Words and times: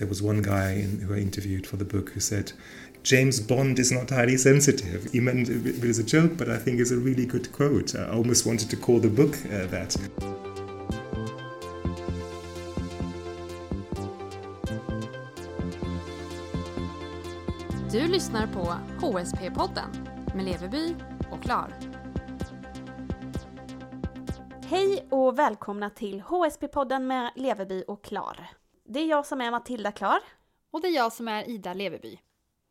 There 0.00 0.08
was 0.08 0.22
one 0.22 0.40
guy 0.40 0.76
in, 0.76 1.00
who 1.00 1.12
I 1.12 1.18
interviewed 1.18 1.66
for 1.66 1.76
the 1.76 1.84
book 1.84 2.08
who 2.08 2.20
said, 2.20 2.52
James 3.02 3.38
Bond 3.38 3.78
is 3.78 3.92
not 3.92 4.08
highly 4.08 4.38
sensitive. 4.38 5.12
He 5.12 5.20
meant 5.20 5.50
it 5.50 5.86
was 5.86 5.98
a 5.98 6.02
joke, 6.02 6.38
but 6.38 6.48
I 6.48 6.56
think 6.56 6.80
it's 6.80 6.90
a 6.90 6.96
really 6.96 7.26
good 7.26 7.52
quote. 7.52 7.94
I 7.94 8.08
almost 8.08 8.46
wanted 8.46 8.70
to 8.70 8.76
call 8.76 8.98
the 8.98 9.10
book 9.10 9.36
uh, 9.52 9.66
that. 9.66 9.96
Du 17.92 18.08
lyssnar 18.08 18.46
på 18.46 18.74
HSP-podden 19.06 19.88
med 20.34 20.44
Leveby 20.44 20.94
och 21.30 21.42
Klar. 21.42 21.74
Hej 24.64 25.06
och 25.10 25.38
välkomna 25.38 25.90
till 25.90 26.20
HSP-podden 26.20 27.00
med 27.00 27.30
Leveby 27.36 27.84
och 27.86 28.04
Klar. 28.04 28.59
Det 28.92 29.00
är 29.00 29.06
jag 29.06 29.26
som 29.26 29.40
är 29.40 29.50
Matilda 29.50 29.92
Klar. 29.92 30.20
Och 30.70 30.80
det 30.80 30.88
är 30.88 30.92
jag 30.92 31.12
som 31.12 31.28
är 31.28 31.48
Ida 31.48 31.74
Leveby. 31.74 32.18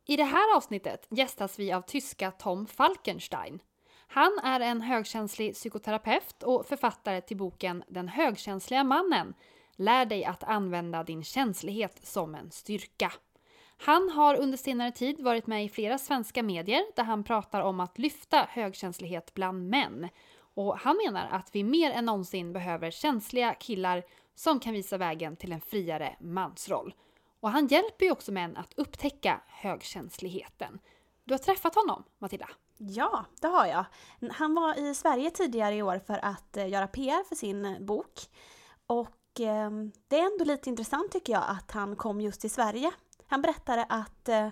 I 0.06 0.16
det 0.16 0.24
här 0.24 0.56
avsnittet 0.58 1.08
gästas 1.10 1.60
vi 1.60 1.72
av 1.72 1.82
tyska 1.82 2.32
Tom 2.32 2.68
Falkenstein. 2.68 3.60
Han 4.08 4.40
är 4.44 4.60
en 4.60 4.82
högkänslig 4.82 5.54
psykoterapeut 5.54 6.44
och 6.44 6.66
författare 6.66 7.22
till 7.22 7.38
boken 7.38 7.84
Den 7.88 8.08
högkänsliga 8.08 8.84
mannen. 8.84 9.34
Lär 9.76 10.06
dig 10.06 10.26
att 10.26 10.44
använda 10.44 11.04
din 11.04 11.24
känslighet 11.24 12.08
som 12.08 12.36
en 12.36 12.52
styrka. 12.52 13.12
Han 13.78 14.10
har 14.10 14.36
under 14.36 14.58
senare 14.58 14.92
tid 14.92 15.22
varit 15.22 15.48
med 15.48 15.66
i 15.66 15.70
flera 15.70 15.98
svenska 15.98 16.44
medier 16.44 16.84
där 16.96 17.04
han 17.04 17.24
pratar 17.24 17.62
om 17.62 17.80
att 17.80 17.98
lyfta 17.98 18.48
högkänslighet 18.50 19.34
bland 19.34 19.70
män. 19.70 20.10
Och 20.54 20.78
han 20.78 20.98
menar 21.06 21.28
att 21.32 21.50
vi 21.56 21.64
mer 21.64 21.92
än 21.92 22.06
någonsin 22.06 22.54
behöver 22.54 22.92
känsliga 22.92 23.54
killar 23.54 24.04
som 24.40 24.60
kan 24.60 24.74
visa 24.74 24.98
vägen 24.98 25.36
till 25.36 25.52
en 25.52 25.62
friare 25.62 26.16
mansroll. 26.20 26.94
Och 27.40 27.50
han 27.50 27.68
hjälper 27.68 28.06
ju 28.06 28.12
också 28.12 28.32
män 28.32 28.58
att 28.58 28.74
upptäcka 28.74 29.42
högkänsligheten. 29.48 30.80
Du 31.24 31.34
har 31.34 31.40
träffat 31.40 31.76
honom, 31.76 32.04
Matilda? 32.18 32.50
Ja, 32.78 33.26
det 33.42 33.48
har 33.48 33.66
jag. 33.66 33.86
Han 34.32 34.56
var 34.56 34.90
i 34.90 34.96
Sverige 34.96 35.32
tidigare 35.32 35.76
i 35.76 35.82
år 35.82 36.00
för 36.08 36.26
att 36.26 36.58
eh, 36.58 36.70
göra 36.70 36.88
PR 36.88 37.24
för 37.24 37.36
sin 37.36 37.66
eh, 37.66 37.80
bok. 37.80 38.20
Och 38.88 39.40
eh, 39.40 39.72
det 40.08 40.20
är 40.20 40.32
ändå 40.32 40.46
lite 40.46 40.70
intressant 40.70 41.12
tycker 41.12 41.34
jag 41.34 41.44
att 41.48 41.72
han 41.72 41.96
kom 41.96 42.22
just 42.22 42.42
till 42.42 42.52
Sverige. 42.52 42.92
Han 43.28 43.42
berättade 43.42 43.84
att 43.90 44.30
eh, 44.30 44.50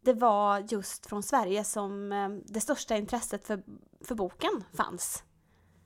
det 0.00 0.12
var 0.12 0.66
just 0.68 1.06
från 1.06 1.22
Sverige 1.22 1.64
som 1.64 2.12
ehm, 2.12 2.42
det 2.46 2.60
största 2.60 2.96
intresset 2.96 3.46
för, 3.46 3.62
för 4.04 4.14
boken 4.14 4.64
fanns. 4.74 5.24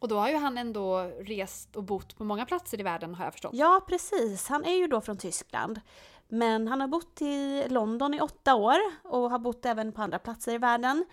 Och 0.01 0.09
då 0.09 0.19
har 0.19 0.29
ju 0.29 0.37
han 0.37 0.59
ändå 0.59 0.99
rest 1.21 1.77
och 1.77 1.85
bott 1.85 2.17
på 2.17 2.25
många 2.25 2.47
platser 2.47 2.81
i 2.81 2.83
världen 2.83 3.15
har 3.15 3.25
jag 3.25 3.33
förstått. 3.33 3.55
Ja, 3.55 3.81
precis. 3.89 4.49
Han 4.49 4.65
är 4.65 4.75
ju 4.75 4.87
då 4.87 5.01
från 5.01 5.17
Tyskland. 5.17 5.81
Men 6.29 6.69
han 6.69 6.81
har 6.81 6.89
bott 6.89 7.23
i 7.23 7.65
London 7.69 8.15
i 8.15 8.21
åtta 8.21 8.55
år 8.55 8.77
och 9.03 9.31
har 9.31 9.39
bott 9.39 9.67
även 9.67 9.93
på 9.93 10.03
andra 10.03 10.19
platser 10.19 10.55
i 10.55 10.59
världen. 10.59 11.05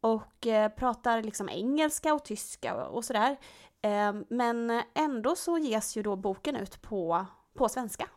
Och 0.00 0.46
eh, 0.46 0.68
pratar 0.68 1.22
liksom 1.22 1.48
engelska 1.48 2.14
och 2.14 2.24
tyska 2.24 2.86
och 2.86 3.04
sådär. 3.04 3.36
Eh, 3.82 4.12
men 4.28 4.82
ändå 4.94 5.36
så 5.36 5.58
ges 5.58 5.96
ju 5.96 6.02
då 6.02 6.16
boken 6.16 6.56
ut 6.56 6.82
på, 6.82 7.26
på 7.54 7.68
svenska. 7.68 8.08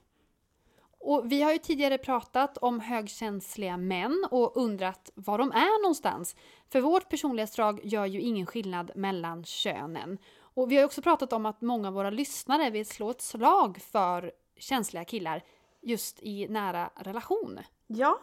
Och 1.05 1.31
vi 1.31 1.41
har 1.41 1.51
ju 1.51 1.57
tidigare 1.57 1.97
pratat 1.97 2.57
om 2.57 2.79
högkänsliga 2.79 3.77
män 3.77 4.27
och 4.31 4.57
undrat 4.57 5.11
var 5.15 5.37
de 5.37 5.51
är 5.51 5.81
någonstans. 5.81 6.35
För 6.69 6.81
vårt 6.81 7.09
personlighetsdrag 7.09 7.79
gör 7.83 8.05
ju 8.05 8.21
ingen 8.21 8.45
skillnad 8.45 8.91
mellan 8.95 9.45
könen. 9.45 10.17
Och 10.39 10.71
vi 10.71 10.77
har 10.77 10.85
också 10.85 11.01
pratat 11.01 11.33
om 11.33 11.45
att 11.45 11.61
många 11.61 11.87
av 11.87 11.93
våra 11.93 12.09
lyssnare 12.09 12.69
vill 12.69 12.85
slå 12.85 13.09
ett 13.09 13.21
slag 13.21 13.81
för 13.91 14.31
känsliga 14.57 15.05
killar 15.05 15.43
just 15.81 16.19
i 16.19 16.47
nära 16.47 16.89
relation. 16.95 17.59
Ja, 17.87 18.19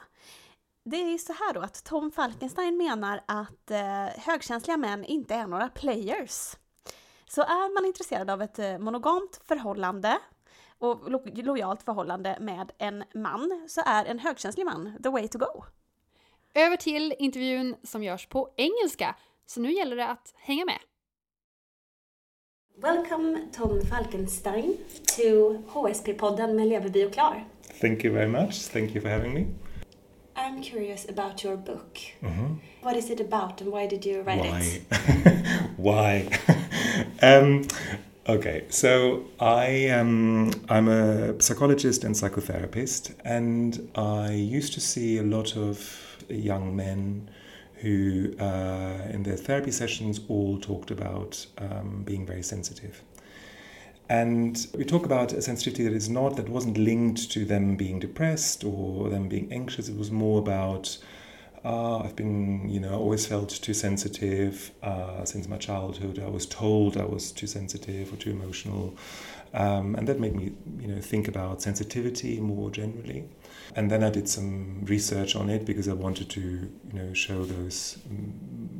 det 0.85 0.97
är 0.97 1.11
ju 1.11 1.19
så 1.19 1.33
här 1.33 1.55
då 1.55 1.61
att 1.61 1.85
Tom 1.85 2.11
Falkenstein 2.11 2.77
menar 2.77 3.21
att 3.27 3.71
eh, 3.71 4.23
högkänsliga 4.27 4.77
män 4.77 5.05
inte 5.05 5.35
är 5.35 5.47
några 5.47 5.69
players. 5.69 6.57
Så 7.29 7.43
är 7.43 7.75
man 7.75 7.87
intresserad 7.87 8.31
av 8.31 8.43
ett 8.43 8.59
eh, 8.59 8.79
monogamt 8.79 9.41
förhållande 9.45 10.19
och 10.81 11.11
lo 11.11 11.23
lojalt 11.35 11.83
förhållande 11.83 12.37
med 12.41 12.73
en 12.79 13.05
man 13.15 13.67
så 13.69 13.81
är 13.87 14.05
en 14.05 14.19
högkänslig 14.19 14.65
man 14.67 14.99
the 15.03 15.09
way 15.09 15.29
to 15.29 15.39
go. 15.39 15.65
Över 16.55 16.77
till 16.77 17.15
intervjun 17.19 17.77
som 17.83 18.03
görs 18.03 18.27
på 18.27 18.49
engelska, 18.57 19.15
så 19.47 19.61
nu 19.61 19.73
gäller 19.73 19.97
det 19.97 20.07
att 20.07 20.35
hänga 20.37 20.65
med. 20.65 20.79
Welcome 22.83 23.39
Tom 23.53 23.81
Falkenstein 23.87 24.77
to 25.17 25.23
HSP-podden 25.69 26.55
med 26.55 26.67
Leveby 26.69 27.05
och 27.05 27.13
Klar. 27.13 27.45
Thank 27.81 28.05
you 28.05 28.15
very 28.15 28.29
much. 28.29 28.69
Thank 28.73 28.91
you 28.91 29.01
for 29.01 29.09
having 29.09 29.35
me. 29.35 29.47
I'm 30.35 30.63
curious 30.63 31.09
about 31.09 31.45
your 31.45 31.57
book. 31.57 32.17
Mm 32.21 32.33
-hmm. 32.33 32.57
What 32.83 32.97
is 32.97 33.11
it 33.11 33.21
about 33.21 33.63
and 33.63 33.75
why 33.75 33.89
did 33.89 34.07
you 34.07 34.23
write 34.23 34.43
why? 34.43 34.77
it? 34.77 34.83
why? 35.79 36.29
um, 37.23 37.65
okay, 38.31 38.65
so 38.69 39.25
I 39.39 39.89
um, 39.89 40.51
I'm 40.69 40.89
a 40.89 41.41
psychologist 41.41 42.05
and 42.05 42.15
psychotherapist, 42.15 43.15
and 43.25 43.91
I 43.95 44.33
used 44.33 44.73
to 44.75 44.81
see 44.81 45.19
a 45.19 45.23
lot 45.23 45.57
of 45.57 46.25
young 46.29 46.77
men 46.77 47.31
who, 47.77 48.35
uh, 48.39 49.09
in 49.11 49.23
their 49.23 49.37
therapy 49.37 49.71
sessions, 49.71 50.21
all 50.29 50.59
talked 50.59 50.91
about 50.91 51.47
um, 51.59 52.03
being 52.05 52.27
very 52.27 52.43
sensitive. 52.43 53.03
And 54.11 54.67
we 54.77 54.85
talk 54.85 55.07
about 55.07 55.33
a 55.33 55.41
sensitivity 55.41 55.85
that 55.85 55.95
is 55.95 56.09
not, 56.09 56.37
that 56.37 56.49
wasn't 56.49 56.77
linked 56.77 57.31
to 57.31 57.45
them 57.45 57.77
being 57.77 58.01
depressed 58.01 58.65
or 58.65 59.09
them 59.09 59.29
being 59.29 59.53
anxious. 59.53 59.89
It 59.89 59.97
was 59.97 60.11
more 60.11 60.41
about, 60.41 60.99
uh, 61.65 61.99
I've 61.99 62.17
been, 62.17 62.69
you 62.69 62.81
know, 62.81 62.99
always 62.99 63.27
felt 63.27 63.51
too 63.51 63.75
sensitive 63.75 64.71
uh, 64.83 65.25
since 65.25 65.49
my 65.49 65.59
childhood. 65.59 66.19
I 66.19 66.29
was 66.29 66.47
told 66.47 66.97
I 66.97 67.05
was 67.05 67.33
too 67.33 67.47
sensitive 67.47 68.13
or 68.13 68.17
too 68.17 68.31
emotional. 68.31 68.97
Um, 69.53 69.95
and 69.97 70.07
that 70.09 70.21
made 70.21 70.35
me, 70.35 70.53
you 70.79 70.89
know, 70.89 71.01
think 71.01 71.29
about 71.29 71.61
sensitivity 71.61 72.41
more 72.41 72.71
generally. 72.71 73.25
And 73.77 73.91
then 73.91 74.03
I 74.03 74.11
did 74.11 74.29
some 74.29 74.85
research 74.85 75.37
on 75.37 75.49
it 75.49 75.65
because 75.65 75.87
I 75.89 75.93
wanted 75.93 76.29
to, 76.31 76.41
you 76.41 76.93
know, 76.93 77.15
show 77.15 77.45
those 77.45 77.99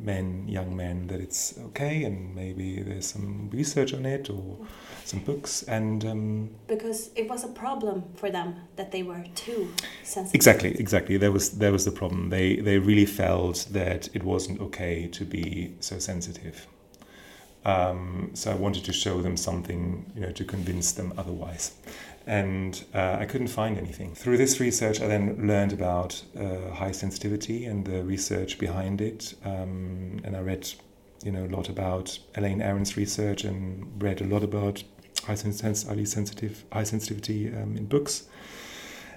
men, 0.03 0.49
young 0.49 0.77
men, 0.77 1.07
that 1.07 1.21
it's 1.21 1.57
okay, 1.67 2.03
and 2.05 2.35
maybe 2.35 2.83
there's 2.83 3.07
some 3.07 3.51
research 3.53 3.95
on 3.95 4.05
it 4.05 4.29
or 4.31 4.57
some 5.05 5.21
books. 5.21 5.63
And 5.63 6.05
um, 6.05 6.51
because 6.67 7.11
it 7.15 7.29
was 7.29 7.45
a 7.45 7.49
problem 7.49 8.05
for 8.17 8.31
them 8.31 8.57
that 8.77 8.91
they 8.91 9.05
were 9.05 9.25
too 9.37 9.73
sensitive. 10.03 10.35
Exactly, 10.35 10.71
exactly. 10.81 11.17
There 11.17 11.33
was 11.33 11.51
there 11.51 11.73
was 11.73 11.85
the 11.85 11.93
problem. 11.93 12.31
They 12.31 12.57
they 12.57 12.79
really 12.79 13.07
felt 13.07 13.69
that 13.71 14.09
it 14.13 14.25
wasn't 14.25 14.61
okay 14.61 15.07
to 15.09 15.25
be 15.25 15.75
so 15.81 15.99
sensitive. 16.01 16.67
Um, 17.63 18.31
so 18.33 18.51
I 18.51 18.55
wanted 18.55 18.85
to 18.85 18.93
show 18.93 19.21
them 19.21 19.37
something, 19.37 20.11
you 20.15 20.23
know, 20.23 20.33
to 20.33 20.45
convince 20.45 20.93
them 20.93 21.13
otherwise 21.19 21.73
and 22.27 22.85
uh, 22.95 23.17
I 23.19 23.25
couldn't 23.25 23.49
find 23.49 23.79
anything. 23.79 24.15
Through 24.15 24.37
this 24.37 24.61
research, 24.61 25.01
I 25.01 25.07
then 25.07 25.47
learned 25.47 25.73
about 25.73 26.23
uh, 26.39 26.71
high 26.75 26.93
sensitivity 26.93 27.65
and 27.65 27.85
the 27.85 28.03
research 28.03 28.59
behind 28.59 29.01
it, 29.01 29.35
um, 29.45 30.21
and 30.25 30.37
I 30.37 30.41
read, 30.41 30.69
you 31.25 31.33
know, 31.33 31.45
a 31.45 31.53
lot 31.57 31.69
about 31.69 32.19
Elaine 32.37 32.61
Aron's 32.63 32.97
research 32.97 33.45
and 33.45 34.03
read 34.03 34.21
a 34.21 34.25
lot 34.25 34.43
about 34.43 34.83
high, 35.25 35.37
highly 35.37 36.05
sensitive, 36.05 36.65
high 36.73 36.85
sensitivity 36.85 37.49
um, 37.49 37.77
in 37.77 37.87
books. 37.87 38.25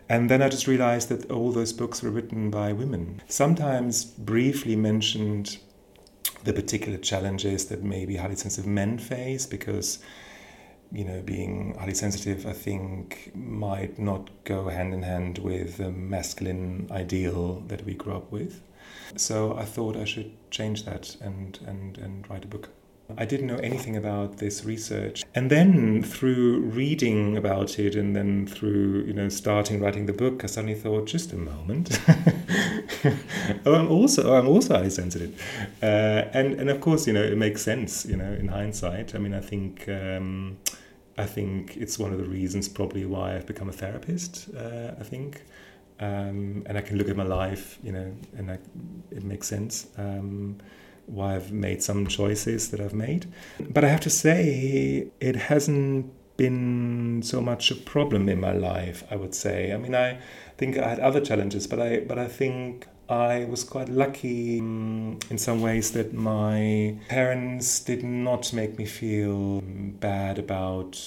And 0.10 0.30
then 0.30 0.42
I 0.42 0.50
just 0.50 0.68
realized 0.68 1.10
that 1.10 1.32
all 1.32 1.52
those 1.52 1.74
books 1.74 2.04
were 2.04 2.12
written 2.12 2.52
by 2.52 2.74
women. 2.74 3.22
Sometimes 3.28 4.04
briefly 4.04 4.76
mentioned 4.76 5.58
the 6.44 6.54
particular 6.54 6.98
challenges 6.98 7.66
that 7.66 7.84
maybe 7.84 8.18
highly 8.18 8.36
sensitive 8.36 8.70
men 8.70 8.98
face 8.98 9.46
because 9.46 10.00
you 10.94 11.04
know, 11.04 11.22
being 11.22 11.76
highly 11.80 11.96
sensitive, 11.96 12.46
I 12.46 12.54
think, 12.54 13.32
might 13.34 13.98
not 13.98 14.30
go 14.44 14.70
hand 14.70 14.94
in 14.94 15.02
hand 15.02 15.40
with 15.40 15.78
the 15.78 15.92
masculine 15.92 16.88
ideal 16.92 17.62
that 17.68 17.84
we 17.84 17.96
grew 17.96 18.14
up 18.16 18.32
with. 18.32 18.62
So 19.16 19.58
I 19.58 19.66
thought 19.66 19.98
I 19.98 20.06
should 20.06 20.32
change 20.52 20.86
that 20.86 21.18
and, 21.20 21.60
and, 21.66 21.98
and 21.98 22.30
write 22.30 22.46
a 22.46 22.48
book. 22.48 22.70
I 23.18 23.26
didn't 23.26 23.48
know 23.48 23.58
anything 23.58 23.98
about 23.98 24.38
this 24.38 24.64
research. 24.64 25.24
And 25.36 25.50
then 25.50 26.04
through 26.04 26.62
reading 26.62 27.38
about 27.38 27.78
it 27.78 27.96
and 27.96 28.16
then 28.16 28.48
through, 28.48 29.04
you 29.06 29.14
know, 29.14 29.30
starting 29.30 29.82
writing 29.82 30.06
the 30.06 30.14
book, 30.14 30.44
I 30.44 30.48
suddenly 30.48 30.76
thought, 30.76 31.06
just 31.06 31.34
a 31.34 31.38
moment. 31.38 32.00
oh, 33.66 33.76
I'm 33.76 33.92
also 33.92 34.32
oh, 34.32 34.36
I'm 34.36 34.48
also 34.48 34.76
highly 34.76 34.90
sensitive. 34.90 35.40
Uh, 35.82 36.26
and 36.34 36.54
and 36.56 36.70
of 36.70 36.82
course, 36.82 37.06
you 37.06 37.14
know, 37.14 37.24
it 37.24 37.38
makes 37.38 37.62
sense, 37.62 38.06
you 38.06 38.16
know, 38.16 38.32
in 38.32 38.48
hindsight. 38.48 39.14
I 39.14 39.20
mean, 39.20 39.34
I 39.34 39.42
think 39.42 39.88
um, 39.90 40.58
I 41.18 41.26
think 41.26 41.78
it's 41.78 42.00
one 42.00 42.12
of 42.12 42.18
the 42.18 42.26
reasons 42.26 42.68
probably 42.68 43.06
why 43.06 43.36
I've 43.36 43.46
become 43.46 43.70
a 43.70 43.74
therapist. 43.74 44.50
Uh, 44.56 44.92
I 45.00 45.04
think, 45.04 45.44
um, 46.00 46.64
and 46.66 46.78
I 46.78 46.82
can 46.82 46.98
look 46.98 47.10
at 47.10 47.16
my 47.16 47.24
life, 47.24 47.78
you 47.84 47.92
know, 47.92 48.12
and 48.36 48.52
I, 48.52 48.58
it 49.12 49.24
makes 49.24 49.48
sense 49.48 49.88
um, 49.98 50.58
why 51.06 51.36
I've 51.36 51.52
made 51.52 51.84
some 51.84 52.08
choices 52.08 52.72
that 52.72 52.80
I've 52.80 52.94
made. 52.94 53.28
But 53.60 53.84
I 53.84 53.90
have 53.90 54.02
to 54.02 54.10
say, 54.10 55.08
it 55.20 55.36
hasn't 55.36 56.12
been 56.36 57.22
so 57.24 57.42
much 57.42 57.70
a 57.70 57.76
problem 57.76 58.28
in 58.28 58.40
my 58.40 58.54
life. 58.54 59.04
I 59.12 59.16
would 59.16 59.36
say. 59.36 59.72
I 59.72 59.78
mean, 59.78 59.96
I 59.96 60.20
think 60.58 60.78
I 60.78 60.90
had 60.90 61.00
other 61.00 61.22
challenges, 61.22 61.68
but 61.68 61.80
I 61.80 62.00
but 62.00 62.18
I 62.18 62.28
think 62.28 62.88
I 63.14 63.46
was 63.46 63.64
quite 63.64 63.90
lucky 63.90 64.60
um, 64.60 65.20
in 65.30 65.38
some 65.38 65.62
ways 65.62 65.92
that 65.92 66.14
my 66.14 66.98
parents 67.10 67.80
did 67.80 68.04
not 68.04 68.52
make 68.54 68.78
me 68.80 68.86
feel 68.86 69.62
bad 69.62 70.40
about 70.40 71.00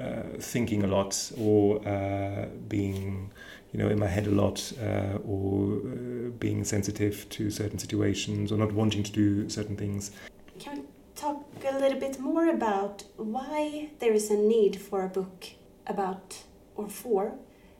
uh, 0.00 0.22
thinking 0.40 0.84
a 0.84 0.86
lot 0.86 1.32
or 1.36 1.86
uh, 1.86 2.46
being 2.68 3.30
you 3.72 3.78
know 3.78 3.88
in 3.88 3.98
my 3.98 4.06
head 4.06 4.26
a 4.26 4.30
lot 4.30 4.72
uh, 4.82 5.18
or 5.26 5.80
uh, 5.84 6.30
being 6.38 6.64
sensitive 6.64 7.28
to 7.28 7.50
certain 7.50 7.78
situations 7.78 8.50
or 8.50 8.56
not 8.56 8.72
wanting 8.72 9.02
to 9.02 9.12
do 9.12 9.48
certain 9.50 9.76
things. 9.76 10.12
Can 10.58 10.78
we 10.78 10.84
talk 11.14 11.44
a 11.68 11.78
little 11.78 12.00
bit 12.00 12.18
more 12.18 12.48
about 12.48 13.04
why 13.16 13.90
there 13.98 14.14
is 14.14 14.30
a 14.30 14.36
need 14.36 14.80
for 14.80 15.04
a 15.04 15.08
book 15.08 15.44
about 15.86 16.38
or 16.74 16.88
for 16.88 17.34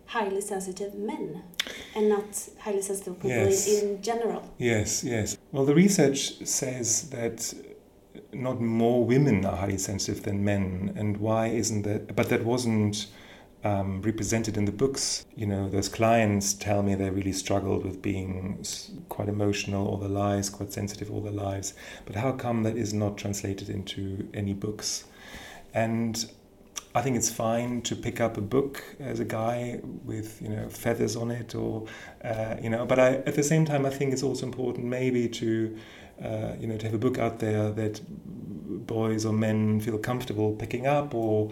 highly 0.06 0.40
sensitive 0.40 0.94
men 0.94 1.42
and 1.94 2.08
not 2.08 2.48
highly 2.60 2.82
sensitive 2.82 3.14
people 3.14 3.30
yes. 3.30 3.66
in, 3.66 3.88
in 3.88 4.02
general 4.02 4.42
yes 4.58 5.02
yes 5.04 5.38
well 5.52 5.64
the 5.64 5.74
research 5.74 6.44
says 6.44 7.10
that 7.10 7.54
not 8.32 8.60
more 8.60 9.04
women 9.04 9.44
are 9.44 9.56
highly 9.56 9.78
sensitive 9.78 10.22
than 10.24 10.44
men 10.44 10.92
and 10.96 11.16
why 11.16 11.46
isn't 11.46 11.82
that 11.82 12.14
but 12.14 12.28
that 12.28 12.44
wasn't 12.44 13.06
um, 13.64 14.02
represented 14.02 14.56
in 14.56 14.66
the 14.66 14.72
books. 14.72 15.24
You 15.34 15.46
know, 15.46 15.68
those 15.68 15.88
clients 15.88 16.52
tell 16.52 16.82
me 16.82 16.94
they 16.94 17.10
really 17.10 17.32
struggled 17.32 17.84
with 17.84 18.02
being 18.02 18.64
quite 19.08 19.28
emotional 19.28 19.88
all 19.88 19.96
their 19.96 20.08
lives, 20.08 20.50
quite 20.50 20.72
sensitive 20.72 21.10
all 21.10 21.22
their 21.22 21.32
lives. 21.32 21.72
But 22.04 22.16
how 22.16 22.32
come 22.32 22.62
that 22.64 22.76
is 22.76 22.92
not 22.92 23.16
translated 23.16 23.70
into 23.70 24.28
any 24.34 24.52
books? 24.52 25.04
And 25.72 26.30
I 26.96 27.02
think 27.02 27.16
it's 27.16 27.30
fine 27.30 27.82
to 27.82 27.96
pick 27.96 28.20
up 28.20 28.36
a 28.36 28.40
book 28.40 28.84
as 29.00 29.18
a 29.18 29.24
guy 29.24 29.80
with 29.82 30.40
you 30.40 30.48
know 30.48 30.68
feathers 30.68 31.16
on 31.16 31.30
it, 31.30 31.54
or 31.54 31.86
uh, 32.24 32.56
you 32.62 32.70
know. 32.70 32.86
But 32.86 32.98
I, 32.98 33.08
at 33.26 33.34
the 33.34 33.42
same 33.42 33.64
time, 33.64 33.84
I 33.84 33.90
think 33.90 34.12
it's 34.12 34.22
also 34.22 34.46
important 34.46 34.86
maybe 34.86 35.28
to 35.28 35.76
uh, 36.22 36.52
you 36.60 36.68
know 36.68 36.76
to 36.76 36.86
have 36.86 36.94
a 36.94 36.98
book 36.98 37.18
out 37.18 37.40
there 37.40 37.70
that 37.72 38.00
boys 38.86 39.24
or 39.24 39.32
men 39.32 39.80
feel 39.80 39.98
comfortable 39.98 40.52
picking 40.52 40.86
up 40.86 41.14
or 41.14 41.50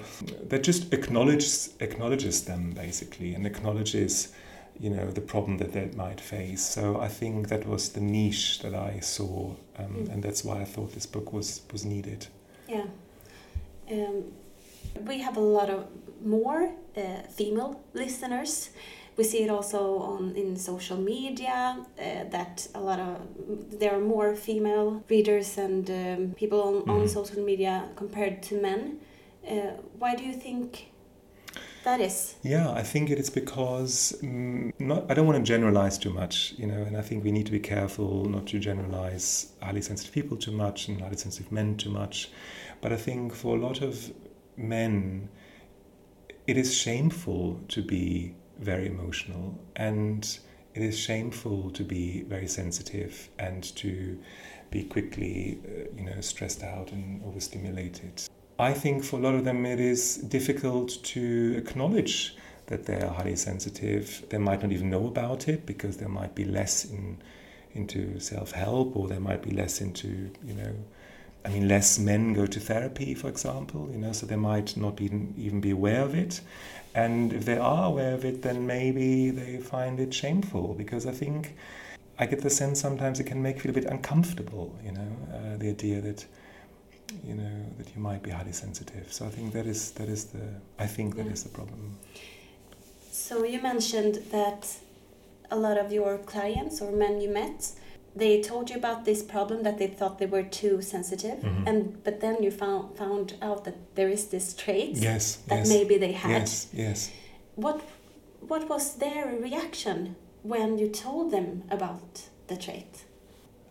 that 0.49 0.63
just 0.63 0.93
acknowledges 0.93 1.75
acknowledges 1.81 2.45
them 2.45 2.71
basically 2.71 3.35
and 3.35 3.47
acknowledges 3.47 4.33
you 4.79 4.91
know 4.91 5.11
the 5.11 5.21
problem 5.21 5.59
that 5.59 5.73
they 5.73 5.91
might 5.97 6.21
face 6.21 6.65
so 6.65 7.01
i 7.01 7.09
think 7.09 7.49
that 7.49 7.67
was 7.67 7.91
the 7.91 8.01
niche 8.01 8.61
that 8.61 8.75
i 8.75 8.99
saw 9.01 9.51
um, 9.79 9.87
mm. 9.87 10.13
and 10.13 10.23
that's 10.23 10.45
why 10.45 10.61
i 10.61 10.65
thought 10.65 10.93
this 10.93 11.07
book 11.07 11.33
was 11.33 11.63
was 11.73 11.85
needed 11.85 12.27
yeah 12.69 12.85
um, 13.91 14.25
we 15.07 15.19
have 15.19 15.37
a 15.37 15.41
lot 15.41 15.71
of 15.71 15.87
more 16.25 16.71
uh, 16.97 17.01
female 17.29 17.81
listeners 17.95 18.71
we 19.17 19.25
see 19.25 19.43
it 19.43 19.51
also 19.51 19.99
on 19.99 20.35
in 20.37 20.57
social 20.57 20.97
media 20.97 21.77
uh, 21.99 22.25
that 22.31 22.67
a 22.75 22.81
lot 22.81 22.99
of 22.99 23.21
there 23.79 23.95
are 23.95 24.01
more 24.01 24.35
female 24.35 25.03
readers 25.09 25.59
and 25.59 25.91
um, 25.91 26.35
people 26.35 26.63
on, 26.63 26.75
mm. 26.75 26.89
on 26.89 26.99
mm-hmm. 27.01 27.07
social 27.07 27.43
media 27.43 27.89
compared 27.97 28.43
to 28.43 28.61
men. 28.61 28.99
Uh, 29.49 29.73
why 29.99 30.15
do 30.15 30.25
you 30.25 30.33
think 30.33 30.93
that 31.85 32.01
is? 32.01 32.37
Yeah, 32.43 32.71
I 32.71 32.83
think 32.83 33.11
it 33.11 33.19
is 33.19 33.29
because 33.29 34.17
um, 34.23 34.73
not, 34.79 35.11
I 35.11 35.15
don't 35.15 35.27
want 35.27 35.39
to 35.39 35.45
generalize 35.45 35.99
too 35.99 36.11
much, 36.11 36.55
you 36.57 36.67
know, 36.67 36.83
and 36.83 36.97
I 36.97 37.03
think 37.03 37.25
we 37.25 37.33
need 37.33 37.47
to 37.47 37.53
be 37.53 37.59
careful 37.59 38.25
not 38.25 38.47
to 38.49 38.61
generalize 38.61 39.53
highly 39.61 39.83
sensitive 39.83 40.15
people 40.15 40.37
too 40.37 40.53
much 40.53 40.89
and 40.89 41.01
highly 41.01 41.17
sensitive 41.17 41.51
men 41.51 41.77
too 41.77 41.91
much. 41.91 42.31
But 42.81 42.93
I 42.93 42.97
think 42.97 43.35
for 43.35 43.57
a 43.57 43.61
lot 43.61 43.83
of 43.83 44.13
men, 44.57 45.29
it 46.47 46.57
is 46.57 46.75
shameful 46.75 47.61
to 47.69 47.83
be 47.83 48.35
very 48.59 48.87
emotional 48.87 49.59
and 49.77 50.39
it 50.75 50.83
is 50.83 50.99
shameful 50.99 51.71
to 51.71 51.85
be 51.85 52.23
very 52.23 52.47
sensitive 52.47 53.29
and 53.39 53.63
to 53.77 54.19
be 54.71 54.85
quickly 54.85 55.59
uh, 55.67 55.85
you 55.97 56.05
know 56.05 56.21
stressed 56.21 56.63
out 56.63 56.93
and 56.93 57.23
overstimulated. 57.25 58.23
I 58.59 58.73
think 58.73 59.05
for 59.05 59.19
a 59.19 59.23
lot 59.23 59.35
of 59.35 59.45
them 59.45 59.67
it 59.67 59.81
is 59.81 60.17
difficult 60.17 61.03
to 61.05 61.55
acknowledge 61.59 62.37
that 62.67 62.87
they 62.87 63.01
are 63.03 63.13
highly 63.13 63.37
sensitive. 63.37 64.25
They 64.31 64.39
might 64.39 64.63
not 64.63 64.73
even 64.73 64.89
know 64.89 65.07
about 65.07 65.49
it 65.49 65.67
because 65.67 65.97
they 65.99 66.07
might 66.07 66.35
be 66.35 66.45
less 66.45 66.85
in 66.85 67.19
into 67.75 68.21
self-help 68.21 68.95
or 68.97 69.09
they 69.09 69.19
might 69.19 69.43
be 69.43 69.51
less 69.51 69.81
into 69.81 70.31
you 70.45 70.55
know 70.55 70.75
I 71.45 71.49
mean, 71.49 71.67
less 71.69 71.99
men 71.99 72.35
go 72.35 72.47
to 72.47 72.61
therapy, 72.61 73.15
for 73.15 73.29
example, 73.29 73.89
you 73.91 73.99
know, 73.99 74.13
so 74.13 74.27
they 74.27 74.37
might 74.37 74.77
not 74.77 75.01
even, 75.01 75.35
even 75.37 75.61
be 75.61 75.71
aware 75.71 76.03
of 76.03 76.15
it. 76.15 76.41
And 76.95 77.33
if 77.33 77.45
they 77.45 77.59
are 77.59 77.87
aware 77.87 78.15
of 78.15 78.25
it, 78.25 78.43
then 78.43 78.67
maybe 78.67 79.31
they 79.31 79.59
find 79.59 79.99
it 79.99 80.15
shameful 80.15 80.75
because 80.75 81.07
I 81.07 81.13
think 81.13 81.57
I 82.19 82.27
get 82.27 82.43
the 82.43 82.51
sense 82.51 82.81
sometimes 82.81 83.19
it 83.19 83.25
can 83.25 83.43
make 83.43 83.57
you 83.57 83.63
feel 83.63 83.71
a 83.73 83.75
bit 83.75 83.87
uncomfortable, 83.87 84.79
you 84.85 84.93
know, 84.93 85.17
uh, 85.35 85.57
the 85.57 85.71
idea 85.71 86.01
that 86.01 86.25
you 87.27 87.35
know 87.35 87.67
that 87.79 87.95
you 87.95 88.01
might 88.01 88.23
be 88.23 88.31
highly 88.31 88.53
sensitive. 88.53 89.13
So 89.13 89.27
I 89.27 89.31
think 89.31 89.53
that 89.53 89.67
is 89.67 89.93
that 89.93 90.09
is 90.09 90.27
the 90.27 90.45
I 90.79 90.87
think 90.87 91.17
that 91.17 91.27
yeah. 91.27 91.33
is 91.33 91.43
the 91.43 91.51
problem. 91.51 91.99
So 93.11 93.45
you 93.45 93.61
mentioned 93.61 94.17
that 94.31 94.67
a 95.51 95.57
lot 95.57 95.77
of 95.79 95.93
your 95.93 96.19
clients 96.19 96.81
or 96.81 96.93
men 96.93 97.21
you 97.21 97.31
met 97.31 97.73
they 98.15 98.43
told 98.43 98.71
you 98.71 98.77
about 98.77 99.05
this 99.05 99.23
problem 99.23 99.63
that 99.63 99.79
they 99.79 99.87
thought 99.87 100.19
they 100.19 100.27
were 100.27 100.43
too 100.43 100.83
sensitive 100.83 101.39
mm-hmm. 101.39 101.67
and 101.67 102.05
but 102.05 102.21
then 102.21 102.43
you 102.43 102.51
found 102.51 102.97
found 102.97 103.35
out 103.41 103.65
that 103.65 103.75
there 103.95 104.09
is 104.09 104.27
this 104.27 104.55
trait 104.55 104.97
yes 104.97 105.37
that 105.49 105.59
yes, 105.59 105.69
maybe 105.69 105.97
they 105.99 106.13
had. 106.13 106.31
Yes 106.31 106.69
yes. 106.73 107.11
What 107.55 107.81
what 108.41 108.69
was 108.69 108.97
their 108.97 109.27
reaction 109.27 110.17
when 110.43 110.79
you 110.79 110.89
told 110.89 111.31
them 111.31 111.63
about 111.71 112.23
the 112.49 112.57
trait? 112.57 113.05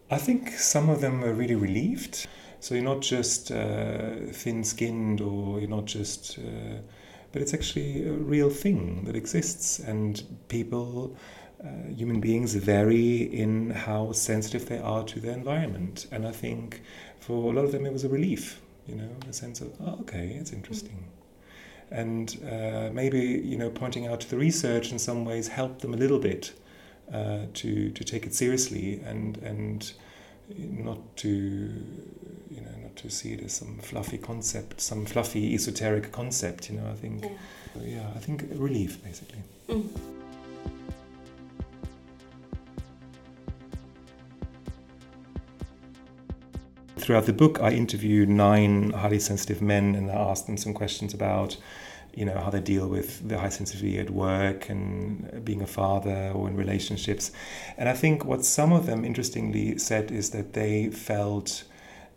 I 0.09 0.17
think 0.17 0.49
some 0.57 0.89
of 0.89 1.01
them 1.01 1.21
were 1.21 1.33
really 1.33 1.55
relieved. 1.55 2.27
So 2.59 2.75
you're 2.75 2.83
not 2.83 3.01
just 3.01 3.51
uh, 3.51 4.27
thin-skinned 4.31 5.19
or 5.19 5.59
you're 5.59 5.69
not 5.69 5.85
just 5.85 6.37
uh, 6.37 6.77
but 7.31 7.41
it's 7.41 7.53
actually 7.53 8.07
a 8.07 8.11
real 8.11 8.49
thing 8.49 9.05
that 9.05 9.15
exists 9.15 9.79
and 9.79 10.23
people 10.47 11.15
uh, 11.63 11.93
human 11.95 12.19
beings 12.19 12.55
vary 12.55 13.23
in 13.23 13.69
how 13.69 14.11
sensitive 14.11 14.67
they 14.67 14.79
are 14.79 15.03
to 15.03 15.19
their 15.19 15.33
environment. 15.33 16.07
And 16.11 16.27
I 16.27 16.31
think 16.31 16.81
for 17.19 17.51
a 17.51 17.55
lot 17.55 17.65
of 17.65 17.71
them 17.71 17.85
it 17.85 17.93
was 17.93 18.03
a 18.03 18.09
relief, 18.09 18.59
you 18.87 18.95
know, 18.95 19.09
a 19.29 19.33
sense 19.33 19.61
of, 19.61 19.71
oh, 19.79 19.99
okay, 20.01 20.35
it's 20.39 20.53
interesting. 20.53 21.05
And 21.91 22.35
uh, 22.49 22.89
maybe, 22.93 23.19
you 23.19 23.57
know, 23.57 23.69
pointing 23.69 24.07
out 24.07 24.21
to 24.21 24.29
the 24.29 24.37
research 24.37 24.91
in 24.91 24.97
some 24.97 25.23
ways 25.25 25.47
helped 25.47 25.81
them 25.81 25.93
a 25.93 25.97
little 25.97 26.19
bit 26.19 26.53
uh, 27.13 27.45
to, 27.53 27.91
to 27.91 28.03
take 28.03 28.25
it 28.25 28.33
seriously 28.33 29.01
and, 29.05 29.37
and 29.39 29.93
not 30.57 31.15
to, 31.17 31.29
you 31.29 32.61
know, 32.61 32.71
not 32.81 32.95
to 32.95 33.09
see 33.09 33.33
it 33.33 33.43
as 33.43 33.53
some 33.53 33.77
fluffy 33.79 34.17
concept, 34.17 34.81
some 34.81 35.05
fluffy 35.05 35.53
esoteric 35.53 36.11
concept, 36.11 36.69
you 36.71 36.77
know, 36.77 36.89
I 36.89 36.95
think, 36.95 37.23
yeah, 37.75 37.99
yeah 37.99 38.07
I 38.15 38.19
think 38.19 38.45
relief 38.55 39.03
basically. 39.03 39.43
Mm. 39.67 40.20
Throughout 47.11 47.25
the 47.25 47.33
book, 47.33 47.59
I 47.59 47.71
interview 47.71 48.25
nine 48.25 48.91
highly 48.91 49.19
sensitive 49.19 49.61
men 49.61 49.95
and 49.95 50.09
I 50.09 50.13
ask 50.13 50.45
them 50.45 50.55
some 50.55 50.73
questions 50.73 51.13
about, 51.13 51.57
you 52.13 52.23
know, 52.23 52.39
how 52.39 52.49
they 52.49 52.61
deal 52.61 52.87
with 52.87 53.27
the 53.27 53.37
high 53.37 53.49
sensitivity 53.49 53.99
at 53.99 54.11
work 54.11 54.69
and 54.69 55.43
being 55.43 55.61
a 55.61 55.67
father 55.67 56.31
or 56.33 56.47
in 56.47 56.55
relationships. 56.55 57.33
And 57.77 57.89
I 57.89 57.93
think 57.93 58.23
what 58.23 58.45
some 58.45 58.71
of 58.71 58.85
them 58.85 59.03
interestingly 59.03 59.77
said 59.77 60.09
is 60.09 60.29
that 60.29 60.53
they 60.53 60.89
felt 60.89 61.65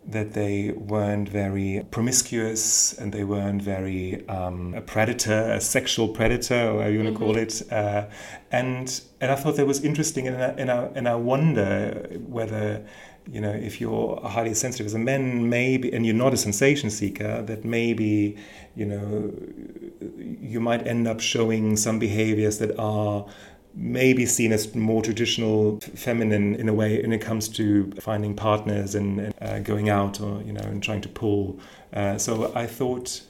that 0.07 0.31
they 0.31 0.71
weren't 0.71 1.27
very 1.27 1.85
promiscuous 1.91 2.97
and 2.97 3.11
they 3.11 3.25
weren't 3.25 3.61
very 3.61 4.25
um, 4.29 4.75
a 4.75 4.81
predator, 4.81 5.51
a 5.51 5.59
sexual 5.59 6.07
predator, 6.07 6.69
or 6.69 6.89
you 6.89 7.03
want 7.03 7.09
to 7.09 7.15
mm-hmm. 7.15 7.17
call 7.17 7.35
it. 7.35 7.61
Uh, 7.69 8.05
and 8.49 9.01
and 9.19 9.29
I 9.29 9.35
thought 9.35 9.57
that 9.57 9.67
was 9.67 9.83
interesting, 9.83 10.27
and 10.27 10.37
I, 10.37 10.47
and 10.61 10.71
I, 10.71 10.77
and 10.95 11.09
I 11.09 11.15
wonder 11.15 12.07
whether 12.27 12.85
you 13.31 13.41
know, 13.41 13.51
if 13.51 13.81
you're 13.81 14.19
highly 14.23 14.53
sensitive 14.53 14.85
as 14.85 14.93
a 14.93 14.99
man, 14.99 15.49
maybe, 15.49 15.91
and 15.93 16.05
you're 16.05 16.15
not 16.15 16.33
a 16.33 16.37
sensation 16.37 16.89
seeker, 16.89 17.41
that 17.43 17.65
maybe, 17.65 18.37
you 18.75 18.85
know, 18.85 19.33
you 20.39 20.59
might 20.59 20.85
end 20.85 21.07
up 21.07 21.19
showing 21.19 21.75
some 21.75 21.99
behaviors 21.99 22.59
that 22.59 22.77
are 22.77 23.25
maybe 23.73 24.25
seen 24.25 24.53
as 24.53 24.73
more 24.73 25.01
traditional 25.01 25.79
feminine 25.95 26.55
in 26.55 26.69
a 26.69 26.73
way 26.73 27.01
when 27.01 27.11
it 27.11 27.19
comes 27.19 27.49
to 27.49 27.91
finding 27.99 28.35
partners 28.35 28.95
and, 28.95 29.19
and 29.19 29.33
uh, 29.41 29.59
going 29.59 29.89
out 29.89 30.21
or, 30.21 30.41
you 30.43 30.53
know, 30.53 30.61
and 30.61 30.81
trying 30.81 31.01
to 31.01 31.09
pull. 31.09 31.59
Uh, 31.93 32.17
so 32.17 32.53
I 32.55 32.67
thought 32.67 33.21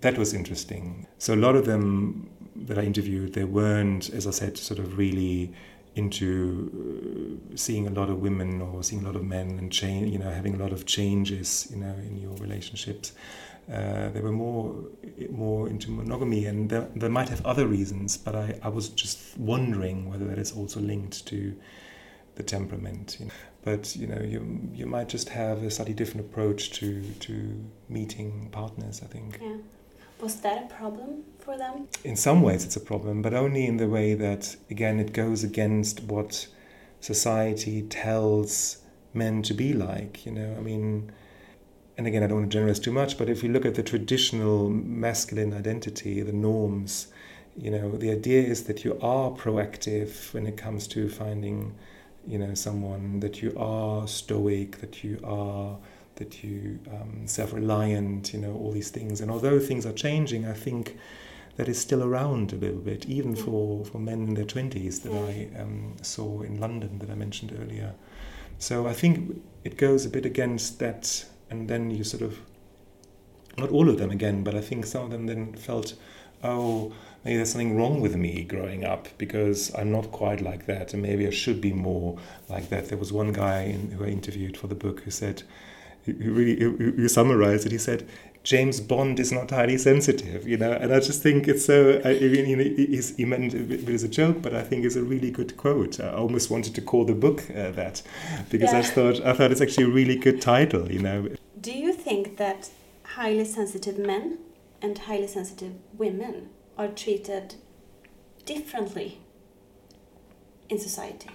that 0.00 0.16
was 0.16 0.32
interesting. 0.34 1.06
So 1.18 1.34
a 1.34 1.36
lot 1.36 1.56
of 1.56 1.66
them 1.66 2.30
that 2.54 2.78
I 2.78 2.82
interviewed, 2.82 3.32
they 3.34 3.44
weren't, 3.44 4.10
as 4.10 4.26
I 4.26 4.30
said, 4.30 4.56
sort 4.56 4.78
of 4.78 4.98
really 4.98 5.52
into 5.98 7.38
uh, 7.52 7.56
seeing 7.56 7.86
a 7.86 7.90
lot 7.90 8.08
of 8.08 8.20
women 8.20 8.62
or 8.62 8.82
seeing 8.82 9.02
a 9.02 9.06
lot 9.06 9.16
of 9.16 9.24
men 9.24 9.58
and 9.58 9.70
change, 9.70 10.12
you 10.12 10.18
know, 10.18 10.30
having 10.30 10.54
a 10.54 10.58
lot 10.58 10.72
of 10.72 10.86
changes, 10.86 11.68
you 11.70 11.76
know, 11.76 11.94
in 12.06 12.16
your 12.16 12.34
relationships. 12.36 13.12
Uh, 13.70 14.08
they 14.14 14.22
were 14.22 14.32
more 14.32 14.74
more 15.30 15.68
into 15.68 15.90
monogamy, 15.90 16.46
and 16.46 16.70
they, 16.70 16.86
they 16.96 17.08
might 17.08 17.28
have 17.28 17.44
other 17.44 17.66
reasons. 17.66 18.16
But 18.16 18.34
I, 18.34 18.58
I 18.62 18.68
was 18.68 18.88
just 18.88 19.36
wondering 19.36 20.08
whether 20.10 20.26
that 20.26 20.38
is 20.38 20.52
also 20.52 20.80
linked 20.80 21.26
to 21.26 21.54
the 22.36 22.42
temperament. 22.42 23.16
You 23.20 23.26
know. 23.26 23.32
But 23.64 23.94
you 23.94 24.06
know, 24.06 24.22
you 24.22 24.70
you 24.72 24.86
might 24.86 25.08
just 25.08 25.28
have 25.28 25.62
a 25.62 25.70
slightly 25.70 25.94
different 25.94 26.26
approach 26.26 26.70
to 26.80 27.02
to 27.26 27.34
meeting 27.88 28.48
partners. 28.52 29.02
I 29.04 29.06
think. 29.06 29.38
Yeah. 29.42 29.56
Was 30.20 30.40
that 30.40 30.64
a 30.64 30.66
problem 30.74 31.24
for 31.38 31.56
them? 31.56 31.88
In 32.04 32.16
some 32.16 32.42
ways, 32.42 32.64
it's 32.64 32.76
a 32.76 32.80
problem, 32.80 33.22
but 33.22 33.34
only 33.34 33.66
in 33.66 33.76
the 33.76 33.88
way 33.88 34.14
that 34.14 34.56
again 34.70 34.98
it 34.98 35.12
goes 35.12 35.44
against 35.44 36.02
what 36.02 36.48
society 37.00 37.82
tells 37.82 38.78
men 39.14 39.42
to 39.42 39.54
be 39.54 39.72
like. 39.72 40.26
You 40.26 40.32
know, 40.32 40.54
I 40.58 40.60
mean 40.60 41.12
and 41.98 42.06
again, 42.06 42.22
I 42.22 42.28
don't 42.28 42.38
want 42.38 42.50
to 42.52 42.54
generalize 42.54 42.78
too 42.78 42.92
much, 42.92 43.18
but 43.18 43.28
if 43.28 43.42
you 43.42 43.48
look 43.48 43.66
at 43.66 43.74
the 43.74 43.82
traditional 43.82 44.70
masculine 44.70 45.52
identity, 45.52 46.22
the 46.22 46.32
norms, 46.32 47.08
you 47.56 47.72
know, 47.72 47.90
the 47.90 48.12
idea 48.12 48.40
is 48.40 48.64
that 48.64 48.84
you 48.84 48.96
are 49.02 49.32
proactive 49.32 50.32
when 50.32 50.46
it 50.46 50.56
comes 50.56 50.86
to 50.88 51.08
finding, 51.08 51.74
you 52.24 52.38
know, 52.38 52.54
someone, 52.54 53.18
that 53.18 53.42
you 53.42 53.52
are 53.58 54.06
stoic, 54.06 54.78
that 54.78 55.02
you 55.02 55.18
are, 55.24 55.76
that 56.18 56.44
you 56.44 56.78
um, 56.90 57.26
self-reliant, 57.26 58.32
you 58.32 58.40
know, 58.40 58.54
all 58.54 58.70
these 58.70 58.90
things. 58.90 59.20
And 59.20 59.30
although 59.30 59.58
things 59.58 59.84
are 59.86 59.92
changing, 59.92 60.46
I 60.46 60.52
think 60.52 60.96
that 61.56 61.68
is 61.68 61.80
still 61.80 62.04
around 62.04 62.52
a 62.52 62.56
little 62.56 62.80
bit, 62.80 63.06
even 63.06 63.34
yeah. 63.34 63.42
for, 63.42 63.84
for 63.84 63.98
men 63.98 64.28
in 64.28 64.34
their 64.34 64.44
20s 64.44 65.02
that. 65.02 65.12
I 65.12 65.60
um, 65.60 65.96
saw 66.02 66.42
in 66.42 66.60
London 66.60 66.98
that 67.00 67.10
I 67.10 67.14
mentioned 67.14 67.56
earlier. 67.60 67.94
So 68.58 68.86
I 68.86 68.92
think 68.92 69.42
it 69.64 69.76
goes 69.76 70.04
a 70.04 70.08
bit 70.08 70.24
against 70.24 70.78
that 70.78 71.24
and 71.50 71.68
then 71.68 71.90
you 71.90 72.04
sort 72.04 72.22
of 72.22 72.38
not 73.56 73.70
all 73.70 73.88
of 73.88 73.98
them 73.98 74.10
again, 74.10 74.44
but 74.44 74.54
I 74.54 74.60
think 74.60 74.86
some 74.86 75.04
of 75.04 75.10
them 75.10 75.26
then 75.26 75.52
felt, 75.54 75.94
oh, 76.44 76.92
maybe 77.24 77.36
there's 77.36 77.50
something 77.50 77.76
wrong 77.76 78.00
with 78.00 78.14
me 78.14 78.44
growing 78.44 78.84
up 78.84 79.08
because 79.18 79.74
I'm 79.74 79.90
not 79.90 80.12
quite 80.12 80.40
like 80.40 80.66
that, 80.66 80.94
and 80.94 81.02
maybe 81.02 81.26
I 81.26 81.30
should 81.30 81.60
be 81.60 81.72
more 81.72 82.18
like 82.48 82.68
that. 82.68 82.88
There 82.88 82.98
was 82.98 83.12
one 83.12 83.32
guy 83.32 83.62
in, 83.62 83.90
who 83.90 84.04
I 84.04 84.08
interviewed 84.08 84.56
for 84.56 84.68
the 84.68 84.76
book 84.76 85.00
who 85.00 85.10
said, 85.10 85.42
who 86.14 86.32
really 86.32 86.60
who 86.60 87.08
summarized 87.08 87.66
it. 87.66 87.72
He 87.72 87.78
said, 87.78 88.06
James 88.44 88.80
Bond 88.80 89.20
is 89.20 89.30
not 89.30 89.50
highly 89.50 89.76
sensitive, 89.76 90.48
you 90.48 90.56
know, 90.56 90.72
and 90.72 90.92
I 90.92 91.00
just 91.00 91.22
think 91.22 91.48
it's 91.48 91.64
so. 91.64 92.00
I 92.04 92.18
mean, 92.18 92.46
you 92.46 92.56
know, 92.56 92.64
he 93.16 93.24
meant 93.24 93.52
it 93.52 93.88
as 93.88 94.02
a 94.02 94.08
joke, 94.08 94.40
but 94.40 94.54
I 94.54 94.62
think 94.62 94.84
it's 94.84 94.96
a 94.96 95.02
really 95.02 95.30
good 95.30 95.56
quote. 95.56 96.00
I 96.00 96.12
almost 96.14 96.50
wanted 96.50 96.74
to 96.76 96.80
call 96.80 97.04
the 97.04 97.14
book 97.14 97.42
uh, 97.50 97.72
that 97.72 98.02
because 98.48 98.72
yeah. 98.72 98.78
I 98.78 98.82
thought 98.82 99.20
I 99.20 99.32
thought 99.34 99.52
it's 99.52 99.60
actually 99.60 99.84
a 99.84 99.90
really 99.90 100.16
good 100.16 100.40
title, 100.40 100.90
you 100.90 101.00
know. 101.00 101.28
Do 101.60 101.72
you 101.72 101.92
think 101.92 102.38
that 102.38 102.70
highly 103.02 103.44
sensitive 103.44 103.98
men 103.98 104.38
and 104.80 104.96
highly 104.96 105.26
sensitive 105.26 105.74
women 105.96 106.48
are 106.78 106.88
treated 106.88 107.56
differently 108.46 109.18
in 110.70 110.78
society? 110.78 111.30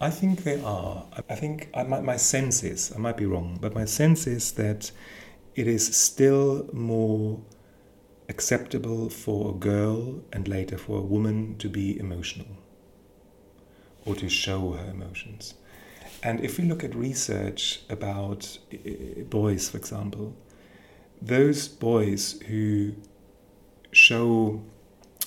I 0.00 0.08
think 0.08 0.44
they 0.44 0.60
are. 0.62 1.04
I 1.28 1.34
think 1.34 1.68
I, 1.74 1.82
my, 1.82 2.00
my 2.00 2.16
sense 2.16 2.62
is, 2.62 2.92
I 2.94 2.98
might 2.98 3.18
be 3.18 3.26
wrong, 3.26 3.58
but 3.60 3.74
my 3.74 3.84
sense 3.84 4.26
is 4.26 4.52
that 4.52 4.90
it 5.54 5.66
is 5.66 5.94
still 5.94 6.68
more 6.72 7.40
acceptable 8.30 9.10
for 9.10 9.50
a 9.50 9.58
girl 9.58 10.22
and 10.32 10.48
later 10.48 10.78
for 10.78 10.98
a 10.98 11.02
woman 11.02 11.56
to 11.58 11.68
be 11.68 11.98
emotional 11.98 12.46
or 14.06 14.14
to 14.14 14.28
show 14.28 14.72
her 14.72 14.90
emotions. 14.90 15.54
And 16.22 16.40
if 16.40 16.58
we 16.58 16.64
look 16.64 16.82
at 16.82 16.94
research 16.94 17.80
about 17.90 18.58
boys, 19.28 19.68
for 19.68 19.76
example, 19.76 20.34
those 21.20 21.68
boys 21.68 22.40
who 22.42 22.94
show 23.90 24.62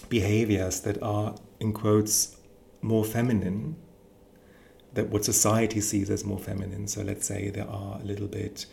behaviors 0.10 0.80
that 0.82 1.02
are, 1.04 1.36
in 1.60 1.74
quotes, 1.74 2.38
more 2.82 3.06
feminine, 3.06 3.76
that 4.94 5.10
what 5.10 5.26
society 5.26 5.82
sees 5.82 6.10
as 6.10 6.24
more 6.24 6.40
feminine. 6.40 6.88
So 6.88 7.02
let's 7.02 7.28
say 7.28 7.50
they 7.50 7.62
are 7.62 8.00
a 8.02 8.06
little 8.06 8.28
bit 8.28 8.66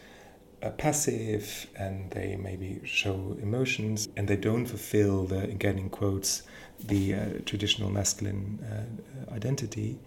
uh, 0.62 0.70
passive 0.70 1.66
and 1.76 2.10
they 2.10 2.36
maybe 2.36 2.80
show 2.84 3.36
emotions 3.40 4.08
and 4.16 4.28
they 4.28 4.36
don't 4.36 4.66
fulfill 4.66 5.24
the, 5.24 5.44
again 5.44 5.78
in 5.78 5.88
quotes, 5.88 6.42
the 6.78 7.14
uh, 7.14 7.26
traditional 7.46 7.90
masculine 7.90 8.58
uh, 8.70 9.34
identity. 9.34 9.98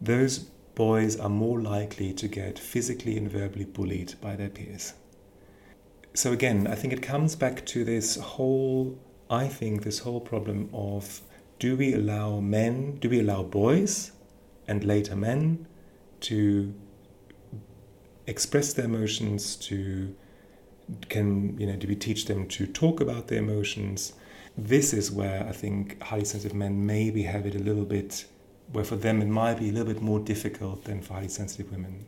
Those 0.00 0.40
boys 0.74 1.18
are 1.18 1.28
more 1.28 1.60
likely 1.60 2.12
to 2.14 2.28
get 2.28 2.58
physically 2.58 3.16
and 3.16 3.30
verbally 3.30 3.64
bullied 3.64 4.14
by 4.20 4.36
their 4.36 4.48
peers. 4.48 4.94
So, 6.14 6.32
again, 6.32 6.66
I 6.66 6.74
think 6.74 6.92
it 6.92 7.00
comes 7.00 7.36
back 7.36 7.64
to 7.66 7.84
this 7.84 8.16
whole, 8.16 8.98
I 9.30 9.48
think, 9.48 9.82
this 9.82 10.00
whole 10.00 10.20
problem 10.20 10.68
of 10.74 11.22
do 11.58 11.76
we 11.76 11.94
allow 11.94 12.40
men, 12.40 12.96
do 12.96 13.08
we 13.08 13.20
allow 13.20 13.42
boys 13.42 14.12
and 14.68 14.84
later 14.84 15.16
men 15.16 15.66
to 16.20 16.74
express 18.26 18.72
their 18.72 18.84
emotions, 18.84 19.56
to 19.56 20.14
can, 21.08 21.58
you 21.58 21.66
know, 21.66 21.76
do 21.76 21.88
we 21.88 21.96
teach 21.96 22.26
them 22.26 22.46
to 22.48 22.66
talk 22.66 23.00
about 23.00 23.28
their 23.28 23.38
emotions? 23.38 24.12
This 24.56 24.92
is 24.92 25.10
where 25.10 25.46
I 25.46 25.52
think 25.52 26.02
highly 26.02 26.24
sensitive 26.24 26.56
men 26.56 26.86
maybe 26.86 27.22
have 27.22 27.46
it 27.46 27.54
a 27.54 27.58
little 27.58 27.84
bit 27.84 28.26
where 28.72 28.84
for 28.84 28.96
them 28.96 29.20
it 29.20 29.28
might 29.28 29.58
be 29.58 29.68
a 29.68 29.72
little 29.72 29.92
bit 29.92 30.02
more 30.02 30.18
difficult 30.18 30.84
than 30.84 31.00
for 31.02 31.14
highly 31.14 31.28
sensitive 31.28 31.70
women. 31.70 32.06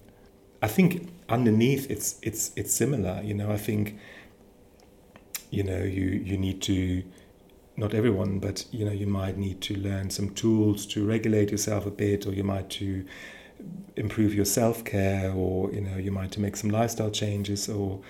I 0.62 0.68
think 0.68 1.10
underneath 1.28 1.90
it's 1.90 2.18
it's 2.22 2.52
it's 2.56 2.72
similar. 2.72 3.20
You 3.22 3.34
know, 3.34 3.50
I 3.50 3.58
think 3.58 3.98
you 5.50 5.62
know 5.62 5.82
you 5.82 6.06
you 6.06 6.38
need 6.38 6.62
to 6.62 7.04
not 7.76 7.94
everyone, 7.94 8.38
but 8.38 8.64
you 8.70 8.84
know 8.84 8.92
you 8.92 9.06
might 9.06 9.36
need 9.36 9.60
to 9.62 9.76
learn 9.76 10.10
some 10.10 10.30
tools 10.30 10.86
to 10.86 11.06
regulate 11.06 11.50
yourself 11.50 11.86
a 11.86 11.90
bit, 11.90 12.26
or 12.26 12.32
you 12.32 12.44
might 12.44 12.70
to 12.70 13.04
improve 13.96 14.34
your 14.34 14.44
self 14.44 14.84
care, 14.84 15.32
or 15.32 15.70
you 15.72 15.80
know 15.80 15.96
you 15.96 16.10
might 16.10 16.32
to 16.32 16.40
make 16.40 16.56
some 16.56 16.70
lifestyle 16.70 17.10
changes, 17.10 17.68
or 17.68 18.00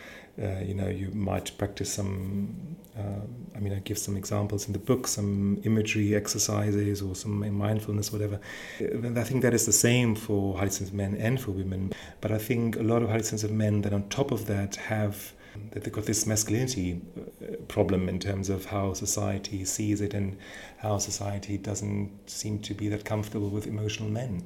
uh, 0.42 0.60
you 0.60 0.74
know 0.74 0.88
you 0.88 1.10
might 1.12 1.56
practice 1.58 1.92
some 1.92 2.76
uh, 2.96 3.20
I 3.56 3.58
mean, 3.58 3.72
I 3.72 3.80
give 3.80 3.98
some 3.98 4.16
examples 4.16 4.66
in 4.68 4.72
the 4.72 4.78
book, 4.78 5.08
some 5.08 5.60
imagery 5.64 6.14
exercises 6.14 7.02
or 7.02 7.16
some 7.16 7.56
mindfulness, 7.56 8.12
whatever. 8.12 8.38
I 8.80 9.24
think 9.24 9.42
that 9.42 9.52
is 9.52 9.66
the 9.66 9.72
same 9.72 10.14
for 10.14 10.56
sensitive 10.58 10.94
men 10.94 11.16
and 11.16 11.40
for 11.40 11.50
women. 11.50 11.92
But 12.20 12.30
I 12.30 12.38
think 12.38 12.76
a 12.76 12.82
lot 12.82 13.02
of 13.02 13.10
sensitive 13.24 13.50
men 13.50 13.82
that 13.82 13.92
on 13.92 14.08
top 14.10 14.30
of 14.30 14.46
that 14.46 14.76
have 14.76 15.32
they've 15.72 15.92
got 15.92 16.04
this 16.04 16.26
masculinity 16.26 17.00
uh, 17.16 17.56
problem 17.68 18.08
in 18.08 18.18
terms 18.18 18.48
of 18.48 18.66
how 18.66 18.94
society 18.94 19.64
sees 19.64 20.00
it 20.00 20.14
and 20.14 20.36
how 20.78 20.98
society 20.98 21.58
doesn't 21.58 22.10
seem 22.28 22.58
to 22.60 22.74
be 22.74 22.88
that 22.88 23.04
comfortable 23.04 23.48
with 23.48 23.66
emotional 23.66 24.08
men. 24.08 24.42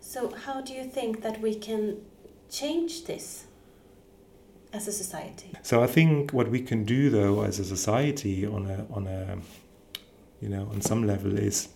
So, 0.00 0.30
how 0.30 0.60
do 0.60 0.72
you 0.72 0.84
think 0.84 1.22
that 1.22 1.40
we 1.40 1.54
can 1.54 1.98
change 2.48 3.04
this? 3.04 3.48
as 4.72 4.86
a 4.86 4.92
society. 4.92 5.50
So 5.62 5.82
I 5.82 5.86
think 5.86 6.32
what 6.32 6.50
we 6.50 6.60
can 6.60 6.84
do 6.84 7.10
though 7.10 7.42
as 7.42 7.58
a 7.58 7.64
society 7.64 8.46
on 8.46 8.66
a 8.66 8.86
on 8.92 9.06
a 9.06 9.38
you 10.40 10.48
know 10.48 10.68
on 10.72 10.80
some 10.80 11.06
level 11.06 11.38
is 11.38 11.68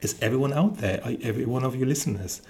is 0.00 0.16
everyone 0.20 0.52
out 0.52 0.78
there, 0.78 1.00
every 1.22 1.44
one 1.44 1.64
of 1.64 1.76
your 1.76 1.86
listeners, 1.86 2.42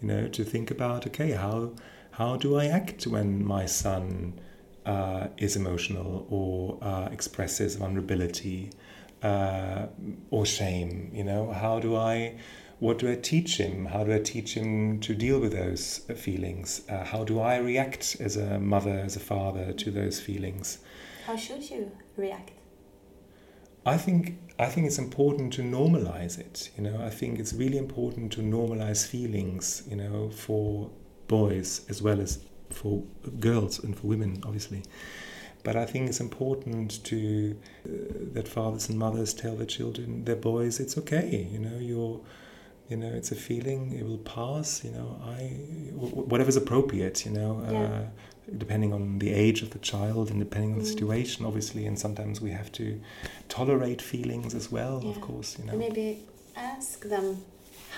you 0.00 0.08
know, 0.08 0.28
to 0.28 0.44
think 0.44 0.70
about 0.70 1.06
okay 1.06 1.32
how 1.32 1.72
how 2.12 2.36
do 2.36 2.56
I 2.56 2.66
act 2.66 3.06
when 3.06 3.44
my 3.44 3.66
son 3.66 4.38
uh, 4.86 5.28
is 5.38 5.56
emotional 5.56 6.26
or 6.30 6.78
uh, 6.82 7.08
expresses 7.10 7.76
vulnerability 7.76 8.70
uh, 9.22 9.86
or 10.30 10.46
shame? 10.46 11.10
You 11.12 11.24
know, 11.24 11.52
how 11.52 11.80
do 11.80 11.96
I 11.96 12.36
what 12.80 12.98
do 12.98 13.10
I 13.10 13.14
teach 13.14 13.56
him? 13.56 13.86
How 13.86 14.04
do 14.04 14.12
I 14.12 14.18
teach 14.18 14.54
him 14.54 15.00
to 15.00 15.14
deal 15.14 15.38
with 15.38 15.52
those 15.52 15.98
feelings? 16.16 16.82
Uh, 16.88 17.04
how 17.04 17.24
do 17.24 17.40
I 17.40 17.56
react 17.56 18.16
as 18.20 18.36
a 18.36 18.58
mother, 18.58 18.98
as 18.98 19.16
a 19.16 19.20
father 19.20 19.72
to 19.72 19.90
those 19.90 20.20
feelings? 20.20 20.78
How 21.26 21.36
should 21.36 21.70
you 21.70 21.90
react? 22.16 22.50
I 23.86 23.96
think 23.96 24.38
I 24.58 24.66
think 24.66 24.86
it's 24.86 24.98
important 24.98 25.52
to 25.54 25.62
normalize 25.62 26.38
it. 26.38 26.70
You 26.76 26.84
know, 26.84 27.00
I 27.04 27.10
think 27.10 27.38
it's 27.38 27.52
really 27.52 27.78
important 27.78 28.32
to 28.32 28.40
normalize 28.40 29.06
feelings. 29.06 29.82
You 29.88 29.96
know, 29.96 30.30
for 30.30 30.90
boys 31.28 31.86
as 31.88 32.02
well 32.02 32.20
as 32.20 32.44
for 32.70 33.02
girls 33.40 33.78
and 33.82 33.96
for 33.96 34.06
women, 34.06 34.42
obviously. 34.44 34.82
But 35.62 35.76
I 35.76 35.86
think 35.86 36.08
it's 36.08 36.20
important 36.20 37.02
to 37.04 37.56
uh, 37.86 37.90
that 38.34 38.46
fathers 38.46 38.88
and 38.88 38.98
mothers 38.98 39.32
tell 39.32 39.56
their 39.56 39.66
children, 39.66 40.24
their 40.24 40.36
boys, 40.36 40.78
it's 40.78 40.98
okay. 40.98 41.48
You 41.50 41.58
know, 41.58 41.78
you're 41.78 42.20
you 42.88 42.96
know 42.96 43.08
it's 43.08 43.32
a 43.32 43.34
feeling 43.34 43.92
it 43.92 44.04
will 44.04 44.18
pass 44.18 44.84
you 44.84 44.90
know 44.90 45.18
i 45.24 45.40
whatever's 45.94 46.56
appropriate 46.56 47.24
you 47.24 47.32
know 47.32 47.64
yeah. 47.70 47.82
uh, 47.82 48.02
depending 48.58 48.92
on 48.92 49.18
the 49.18 49.32
age 49.32 49.62
of 49.62 49.70
the 49.70 49.78
child 49.78 50.30
and 50.30 50.38
depending 50.38 50.72
on 50.72 50.78
mm. 50.78 50.82
the 50.82 50.88
situation 50.88 51.46
obviously 51.46 51.86
and 51.86 51.98
sometimes 51.98 52.40
we 52.40 52.50
have 52.50 52.70
to 52.70 53.00
tolerate 53.48 54.02
feelings 54.02 54.54
as 54.54 54.70
well 54.70 55.00
yeah. 55.02 55.10
of 55.10 55.20
course 55.20 55.58
you 55.58 55.64
know 55.64 55.76
maybe 55.76 56.18
ask 56.56 57.04
them 57.04 57.38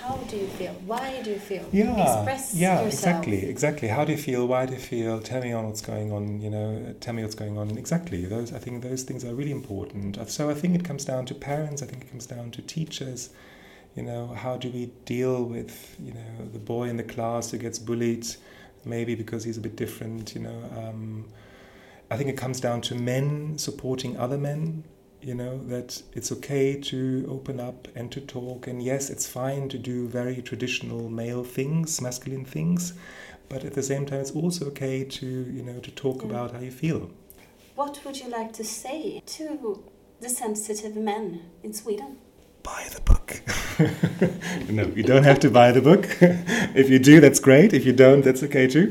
how 0.01 0.15
do 0.29 0.37
you 0.37 0.47
feel? 0.47 0.73
Why 0.85 1.21
do 1.23 1.31
you 1.31 1.39
feel? 1.39 1.65
yeah 1.71 2.17
Express 2.17 2.53
yeah 2.55 2.81
yourself. 2.81 2.93
exactly 2.93 3.45
exactly 3.49 3.87
how 3.87 4.03
do 4.05 4.11
you 4.11 4.17
feel 4.17 4.47
why 4.47 4.65
do 4.65 4.73
you 4.73 4.79
feel 4.79 5.19
tell 5.19 5.41
me 5.41 5.51
on 5.53 5.65
what's 5.67 5.81
going 5.81 6.11
on 6.11 6.41
you 6.41 6.49
know 6.49 6.95
tell 6.99 7.13
me 7.13 7.21
what's 7.23 7.35
going 7.35 7.57
on 7.57 7.77
exactly 7.77 8.25
those 8.25 8.53
i 8.53 8.59
think 8.59 8.83
those 8.83 9.03
things 9.03 9.23
are 9.25 9.33
really 9.35 9.51
important 9.51 10.17
so 10.29 10.49
i 10.49 10.53
think 10.53 10.75
it 10.75 10.83
comes 10.83 11.03
down 11.05 11.25
to 11.25 11.33
parents 11.33 11.81
i 11.81 11.85
think 11.85 12.03
it 12.03 12.09
comes 12.11 12.25
down 12.25 12.51
to 12.51 12.61
teachers 12.61 13.29
you 13.95 14.03
know 14.03 14.27
how 14.27 14.55
do 14.57 14.69
we 14.69 14.83
deal 15.05 15.43
with 15.43 15.95
you 16.07 16.13
know 16.13 16.29
the 16.53 16.59
boy 16.59 16.83
in 16.87 16.97
the 16.97 17.03
class 17.15 17.51
who 17.51 17.57
gets 17.57 17.79
bullied 17.79 18.25
maybe 18.85 19.15
because 19.15 19.43
he's 19.43 19.57
a 19.57 19.61
bit 19.61 19.75
different 19.75 20.35
you 20.35 20.41
know 20.41 20.59
um, 20.77 21.25
i 22.11 22.15
think 22.17 22.29
it 22.29 22.37
comes 22.37 22.59
down 22.59 22.79
to 22.81 22.93
men 22.95 23.57
supporting 23.57 24.15
other 24.17 24.37
men 24.37 24.83
you 25.21 25.33
know 25.33 25.59
that 25.67 26.01
it's 26.13 26.31
okay 26.31 26.79
to 26.79 27.25
open 27.29 27.59
up 27.59 27.87
and 27.95 28.11
to 28.11 28.21
talk. 28.21 28.67
And 28.67 28.81
yes 28.83 29.09
it's 29.09 29.27
fine 29.27 29.69
to 29.69 29.77
do 29.77 30.07
very 30.07 30.41
traditional 30.41 31.09
male 31.09 31.43
things 31.43 32.01
masculine 32.01 32.45
things. 32.45 32.93
But 33.49 33.63
at 33.63 33.73
the 33.73 33.83
same 33.83 34.05
time 34.05 34.19
it's 34.21 34.31
also 34.31 34.65
okay 34.67 35.03
to 35.03 35.25
you 35.27 35.63
know 35.63 35.79
to 35.79 35.91
talk 35.91 36.17
Yeah. 36.21 36.29
about 36.29 36.51
how 36.53 36.59
you 36.59 36.71
feel. 36.71 37.09
What 37.75 37.99
would 38.05 38.19
you 38.19 38.29
like 38.29 38.53
to 38.53 38.63
say 38.63 39.21
to 39.37 39.83
the 40.19 40.29
sensitive 40.29 40.95
men 40.95 41.41
in 41.63 41.73
Sweden? 41.73 42.17
buy 42.63 42.85
the 42.93 43.01
book. 43.01 43.41
No 44.69 44.83
you 44.95 45.03
don't 45.03 45.23
have 45.23 45.39
to 45.39 45.49
buy 45.49 45.71
the 45.71 45.81
book. 45.81 46.05
If 46.75 46.89
you 46.89 46.99
do 46.99 47.19
that's 47.21 47.39
great. 47.39 47.73
If 47.73 47.85
you 47.85 47.93
don't 47.93 48.21
that's 48.25 48.43
okay 48.43 48.67
too. 48.67 48.87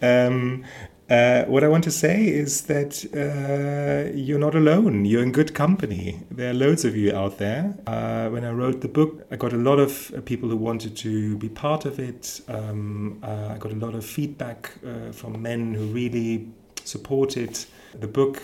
Um, 0.00 0.64
uh, 1.12 1.44
what 1.44 1.62
I 1.62 1.68
want 1.68 1.84
to 1.84 1.90
say 1.90 2.26
is 2.26 2.62
that 2.62 3.04
uh, 3.14 4.10
you're 4.16 4.38
not 4.38 4.54
alone. 4.54 5.04
You're 5.04 5.22
in 5.22 5.30
good 5.30 5.52
company. 5.52 6.22
There 6.30 6.50
are 6.50 6.54
loads 6.54 6.86
of 6.86 6.96
you 6.96 7.14
out 7.14 7.36
there. 7.36 7.74
Uh, 7.86 8.30
when 8.30 8.44
I 8.44 8.50
wrote 8.50 8.80
the 8.80 8.88
book, 8.88 9.26
I 9.30 9.36
got 9.36 9.52
a 9.52 9.58
lot 9.58 9.78
of 9.78 10.10
uh, 10.14 10.22
people 10.22 10.48
who 10.48 10.56
wanted 10.56 10.96
to 10.96 11.36
be 11.36 11.50
part 11.50 11.84
of 11.84 11.98
it. 11.98 12.40
Um, 12.48 13.18
uh, 13.22 13.50
I 13.54 13.58
got 13.58 13.72
a 13.72 13.76
lot 13.76 13.94
of 13.94 14.06
feedback 14.06 14.72
from 15.12 15.42
men 15.42 15.74
who 15.74 15.86
really 15.86 16.48
supported 16.84 17.58
the 18.00 18.08
book. 18.08 18.42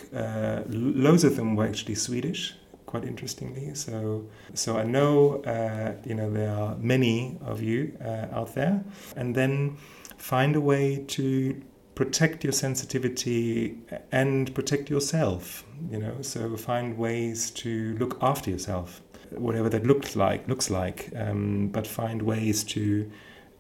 Loads 0.69 1.25
of 1.25 1.37
them 1.37 1.57
were 1.57 1.67
actually 1.67 1.95
Swedish 1.95 2.55
quite 2.85 3.05
interestingly. 3.05 3.75
So, 3.75 4.27
so 4.55 4.77
I 4.77 4.83
know 4.83 5.43
uh, 5.45 5.95
you 6.05 6.15
know 6.15 6.31
there 6.31 6.55
are 6.55 6.77
many 6.77 7.39
of 7.45 7.63
you 7.63 7.97
uh, 8.05 8.27
out 8.39 8.55
there, 8.55 8.83
and 9.17 9.35
then 9.35 9.79
find 10.17 10.57
a 10.57 10.61
way 10.61 11.05
to 11.09 11.63
protect 11.99 12.45
your 12.45 12.53
sensitivity 12.53 13.77
and 14.13 14.55
protect 14.55 14.89
yourself. 14.89 15.65
You 15.91 15.99
know, 15.99 16.23
so 16.23 16.57
find 16.57 16.97
ways 16.97 17.51
to 17.63 17.97
look 17.99 18.17
after 18.23 18.51
yourself, 18.51 19.03
whatever 19.31 19.69
that 19.71 19.85
looks 19.85 20.15
like. 20.15 20.47
Looks 20.47 20.71
like, 20.71 21.11
um, 21.17 21.71
but 21.73 21.89
find 21.89 22.23
ways 22.23 22.63
to 22.75 23.11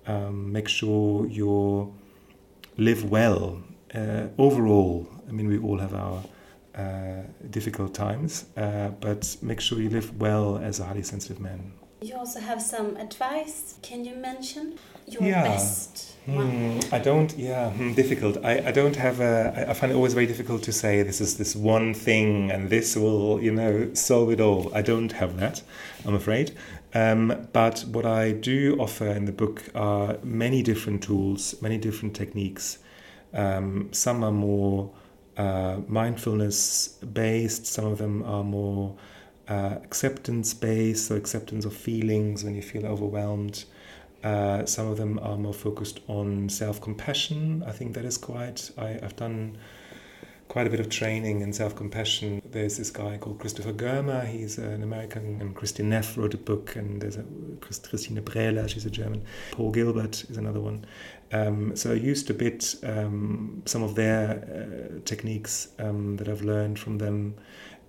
um, 0.07 0.52
make 0.52 0.68
sure 0.68 1.26
you 1.26 1.92
live 2.76 3.11
well 3.11 3.61
uh, 3.92 4.28
overall. 4.38 5.09
I 5.28 5.33
mean, 5.33 5.49
we 5.49 5.59
all 5.59 5.78
have 5.78 5.95
our 5.95 6.23
uh, 6.76 7.23
difficult 7.50 7.92
times, 7.92 8.45
uh, 8.57 8.90
but 9.00 9.37
make 9.42 9.61
sure 9.61 9.80
you 9.80 9.90
live 9.90 10.16
well 10.21 10.59
as 10.59 10.78
a 10.78 10.85
highly 10.85 11.02
sensitive 11.02 11.40
man. 11.40 11.73
You 12.00 12.14
also 12.16 12.40
have 12.40 12.62
some 12.62 12.96
advice. 12.96 13.74
Can 13.82 14.04
you 14.04 14.14
mention 14.14 14.78
your 15.06 15.22
Yeah. 15.22 15.42
best? 15.42 16.14
Hmm, 16.26 16.78
I 16.92 16.98
don't. 16.98 17.36
Yeah, 17.36 17.70
hmm, 17.70 17.94
difficult. 17.94 18.36
I, 18.44 18.68
I 18.68 18.70
don't 18.72 18.96
have 18.96 19.20
a. 19.20 19.66
I 19.68 19.72
find 19.74 19.90
it 19.90 19.94
always 19.96 20.14
very 20.14 20.26
difficult 20.26 20.62
to 20.64 20.72
say 20.72 21.02
this 21.02 21.20
is 21.20 21.38
this 21.38 21.56
one 21.56 21.94
thing 21.94 22.50
and 22.50 22.68
this 22.70 22.94
will 22.96 23.40
you 23.42 23.50
know 23.50 23.94
solve 23.94 24.30
it 24.30 24.40
all. 24.40 24.70
I 24.74 24.82
don't 24.82 25.12
have 25.12 25.38
that. 25.40 25.62
I'm 26.06 26.14
afraid. 26.14 26.52
Um, 26.94 27.48
but 27.52 27.84
what 27.88 28.06
I 28.06 28.32
do 28.32 28.76
offer 28.78 29.06
in 29.08 29.24
the 29.24 29.32
book 29.32 29.64
are 29.74 30.18
many 30.22 30.62
different 30.62 31.02
tools, 31.02 31.54
many 31.60 31.78
different 31.78 32.14
techniques. 32.14 32.78
Um, 33.34 33.88
some 33.92 34.22
are 34.22 34.32
more 34.32 34.90
uh, 35.36 35.78
mindfulness 35.88 36.88
based. 37.12 37.66
Some 37.66 37.86
of 37.86 37.98
them 37.98 38.22
are 38.22 38.44
more 38.44 38.96
uh, 39.48 39.76
acceptance 39.82 40.54
based, 40.54 41.06
so 41.08 41.16
acceptance 41.16 41.64
of 41.64 41.74
feelings 41.74 42.44
when 42.44 42.54
you 42.54 42.62
feel 42.62 42.86
overwhelmed. 42.86 43.64
Uh, 44.22 44.66
some 44.66 44.88
of 44.88 44.96
them 44.96 45.18
are 45.20 45.36
more 45.36 45.54
focused 45.54 46.00
on 46.08 46.48
self 46.48 46.80
compassion. 46.80 47.62
I 47.66 47.72
think 47.72 47.94
that 47.94 48.04
is 48.04 48.18
quite. 48.18 48.70
I, 48.76 48.98
I've 49.02 49.16
done 49.16 49.56
quite 50.48 50.66
a 50.66 50.70
bit 50.70 50.80
of 50.80 50.88
training 50.88 51.42
in 51.42 51.52
self 51.52 51.76
compassion. 51.76 52.42
There's 52.50 52.76
this 52.78 52.90
guy 52.90 53.16
called 53.18 53.38
Christopher 53.38 53.72
Germer. 53.72 54.26
He's 54.26 54.58
an 54.58 54.82
American, 54.82 55.40
and 55.40 55.54
Christine 55.54 55.90
Neff 55.90 56.16
wrote 56.18 56.34
a 56.34 56.38
book, 56.38 56.74
and 56.76 57.00
there's 57.00 57.16
a 57.16 57.24
Christ- 57.61 57.88
Christine 57.88 58.20
Brähler. 58.22 58.68
She's 58.68 58.87
a 58.87 58.90
German. 58.90 59.24
Paul 59.52 59.70
Gilbert 59.70 60.24
is 60.28 60.37
another 60.37 60.61
one. 60.61 60.84
Um, 61.30 61.76
so 61.76 61.92
I 61.92 61.94
used 61.94 62.28
a 62.30 62.34
bit 62.34 62.74
um, 62.82 63.62
some 63.66 63.82
of 63.82 63.94
their 63.94 64.30
uh, 64.30 65.00
techniques 65.04 65.68
um, 65.78 66.16
that 66.16 66.28
I've 66.28 66.42
learned 66.42 66.78
from 66.78 66.98
them 66.98 67.34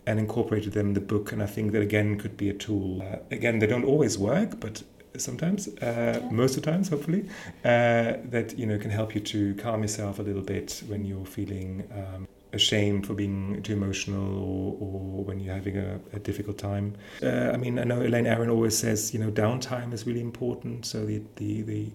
and 0.06 0.20
incorporated 0.20 0.74
them 0.74 0.88
in 0.88 0.94
the 0.94 1.02
book. 1.02 1.32
And 1.32 1.42
I 1.42 1.46
think 1.46 1.72
that 1.74 1.82
again 1.82 2.18
could 2.18 2.38
be 2.38 2.50
a 2.50 2.54
tool. 2.54 3.02
Uh, 3.02 3.18
again, 3.32 3.60
they 3.60 3.68
don't 3.68 3.86
always 3.86 4.18
work, 4.18 4.60
but 4.60 4.84
sometimes, 5.18 5.68
uh, 5.80 6.22
most 6.32 6.58
of 6.58 6.64
the 6.64 6.72
times, 6.72 6.90
hopefully, 6.90 7.28
uh, 7.66 8.14
that 8.26 8.58
you 8.58 8.66
know 8.66 8.78
can 8.78 8.92
help 8.92 9.16
you 9.16 9.22
to 9.22 9.56
calm 9.56 9.82
yourself 9.82 10.20
a 10.20 10.22
little 10.22 10.42
bit 10.42 10.84
when 10.88 11.06
you're 11.06 11.26
feeling 11.26 11.88
um, 11.94 12.28
ashamed 12.54 13.06
for 13.06 13.14
being 13.14 13.62
too 13.64 13.74
emotional 13.74 14.38
or, 14.38 14.78
or 14.80 15.24
when 15.24 15.40
you're 15.40 15.54
having 15.54 15.78
a, 15.78 16.00
a 16.14 16.20
difficult 16.20 16.58
time. 16.58 16.96
Uh, 17.22 17.52
I 17.54 17.58
mean, 17.58 17.78
I 17.78 17.84
know 17.84 18.02
Elaine 18.02 18.28
Aron 18.28 18.50
always 18.50 18.78
says 18.78 19.14
you 19.14 19.20
know 19.20 19.32
downtime 19.32 19.94
is 19.94 20.06
really 20.06 20.22
important. 20.22 20.86
So 20.86 21.06
the 21.06 21.22
the, 21.36 21.62
the 21.64 21.92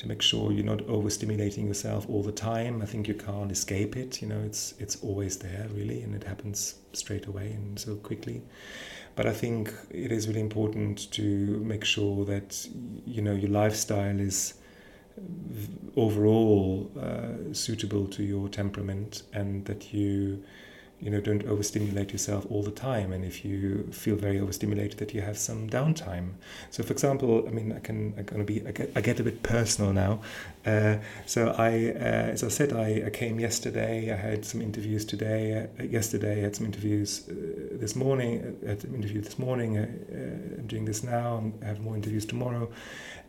to 0.00 0.08
make 0.08 0.22
sure 0.22 0.50
you're 0.50 0.64
not 0.64 0.78
overstimulating 0.86 1.68
yourself 1.68 2.08
all 2.08 2.22
the 2.22 2.32
time. 2.32 2.80
I 2.80 2.86
think 2.86 3.06
you 3.06 3.12
can't 3.12 3.52
escape 3.52 3.96
it. 3.96 4.22
You 4.22 4.28
know, 4.28 4.40
it's 4.40 4.74
it's 4.78 4.96
always 5.02 5.36
there 5.36 5.68
really, 5.74 6.02
and 6.02 6.14
it 6.14 6.24
happens 6.24 6.76
straight 6.94 7.26
away 7.26 7.52
and 7.52 7.78
so 7.78 7.96
quickly. 7.96 8.40
But 9.14 9.26
I 9.26 9.34
think 9.34 9.74
it 9.90 10.10
is 10.10 10.26
really 10.26 10.40
important 10.40 11.10
to 11.12 11.22
make 11.72 11.84
sure 11.84 12.24
that 12.24 12.66
you 13.06 13.20
know 13.20 13.34
your 13.34 13.50
lifestyle 13.50 14.18
is 14.18 14.54
overall 15.96 16.90
uh, 16.98 17.52
suitable 17.52 18.06
to 18.06 18.22
your 18.22 18.48
temperament 18.48 19.22
and 19.34 19.66
that 19.66 19.92
you 19.92 20.42
you 21.00 21.10
know 21.10 21.20
don't 21.20 21.44
overstimulate 21.46 22.12
yourself 22.12 22.46
all 22.50 22.62
the 22.62 22.70
time 22.70 23.12
and 23.12 23.24
if 23.24 23.44
you 23.44 23.88
feel 23.90 24.16
very 24.16 24.38
overstimulated 24.38 24.98
that 24.98 25.14
you 25.14 25.20
have 25.22 25.38
some 25.38 25.68
downtime. 25.68 26.32
So 26.70 26.82
for 26.82 26.92
example 26.92 27.46
i 27.48 27.50
mean 27.50 27.72
i 27.72 27.80
can 27.80 28.14
i'm 28.18 28.24
going 28.24 28.44
to 28.44 28.52
be 28.52 28.66
I 28.66 28.72
get, 28.72 28.92
I 28.96 29.00
get 29.00 29.20
a 29.20 29.22
bit 29.22 29.42
personal 29.42 29.92
now. 29.92 30.20
Uh, 30.66 30.96
so 31.26 31.54
i 31.58 31.70
uh, 31.90 32.34
as 32.34 32.44
i 32.44 32.48
said 32.48 32.72
I, 32.72 33.04
I 33.06 33.10
came 33.10 33.40
yesterday 33.40 34.12
i 34.12 34.16
had 34.16 34.44
some 34.44 34.60
interviews 34.60 35.04
today 35.04 35.68
uh, 35.78 35.82
yesterday 35.84 36.38
i 36.38 36.42
had 36.42 36.54
some 36.54 36.66
interviews 36.66 37.28
uh, 37.28 37.34
this 37.72 37.96
morning 37.96 38.58
I 38.66 38.70
had 38.70 38.84
an 38.84 38.94
interview 38.94 39.22
this 39.22 39.38
morning 39.38 39.78
uh, 39.78 39.82
uh, 39.82 40.58
i'm 40.58 40.66
doing 40.66 40.84
this 40.84 41.02
now 41.02 41.52
i 41.62 41.64
have 41.64 41.80
more 41.80 41.96
interviews 41.96 42.26
tomorrow 42.26 42.68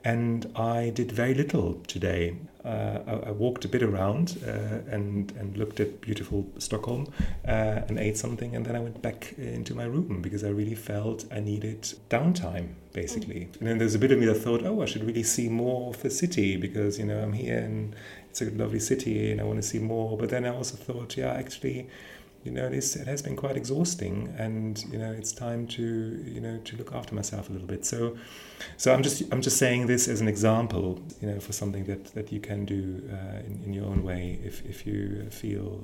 and 0.04 0.52
I 0.56 0.90
did 0.90 1.12
very 1.12 1.34
little 1.34 1.76
today. 1.88 2.38
Uh, 2.66 3.00
I, 3.08 3.12
I 3.28 3.32
walked 3.32 3.66
a 3.66 3.68
bit 3.68 3.82
around 3.84 4.40
uh, 4.46 4.94
and 4.94 5.32
and 5.32 5.58
looked 5.58 5.80
at 5.80 6.02
beautiful 6.02 6.48
Stockholm 6.58 7.12
uh, 7.48 7.82
and 7.88 8.00
ate 8.00 8.18
something, 8.18 8.56
and 8.56 8.66
then 8.66 8.76
I 8.76 8.80
went 8.80 9.02
back 9.02 9.34
into 9.38 9.76
my 9.76 9.86
room 9.86 10.22
because 10.22 10.44
I 10.44 10.50
really 10.50 10.76
felt 10.76 11.26
I 11.32 11.40
needed 11.40 11.82
downtime, 12.10 12.74
basically. 12.94 13.50
And 13.60 13.68
then 13.68 13.78
there's 13.78 13.96
a 13.96 14.00
bit 14.00 14.12
of 14.12 14.20
me 14.20 14.26
that 14.28 14.36
thought, 14.36 14.64
oh, 14.64 14.82
I 14.82 14.86
should 14.86 15.04
really 15.04 15.24
see 15.24 15.50
more 15.50 15.90
of 15.90 16.02
the 16.02 16.10
city 16.10 16.58
because 16.58 17.00
you 17.00 17.06
know 17.06 17.22
I'm 17.22 17.34
here 17.34 17.60
and 17.60 17.96
it's 18.30 18.42
a 18.42 18.50
lovely 18.52 18.80
city 18.80 19.32
and 19.32 19.42
I 19.42 19.44
want 19.44 19.62
to 19.62 19.68
see 19.68 19.80
more. 19.80 20.18
But 20.18 20.30
then 20.30 20.46
I 20.46 20.50
also 20.50 20.78
thought, 20.78 21.18
yeah, 21.18 21.34
actually 21.34 21.88
you 22.44 22.52
know, 22.52 22.70
this 22.70 22.96
it 22.96 23.08
has 23.08 23.22
been 23.22 23.36
quite 23.36 23.56
exhausting, 23.56 24.34
and 24.38 24.84
you 24.92 24.98
know, 24.98 25.12
it's 25.12 25.32
time 25.32 25.68
to 25.68 25.84
you 26.26 26.42
know 26.42 26.58
to 26.60 26.78
look 26.78 26.94
after 26.94 27.14
myself 27.14 27.50
a 27.50 27.54
little 27.54 27.68
bit. 27.68 27.86
So, 27.86 28.18
so 28.78 28.94
I'm 28.94 29.04
just 29.04 29.24
I'm 29.32 29.42
just 29.42 29.58
saying 29.58 29.88
this 29.88 30.08
as 30.08 30.22
an 30.22 30.28
example, 30.28 31.00
you 31.22 31.28
know, 31.30 31.40
for 31.40 31.54
something 31.54 31.86
that 31.86 32.06
that 32.16 32.32
you 32.32 32.40
can 32.40 32.66
do 32.66 33.02
uh, 33.12 33.40
in, 33.46 33.62
in 33.66 33.74
your 33.74 33.86
own 33.86 34.04
way 34.04 34.40
if 34.44 34.66
if 34.66 34.88
you 34.88 35.28
feel 35.30 35.84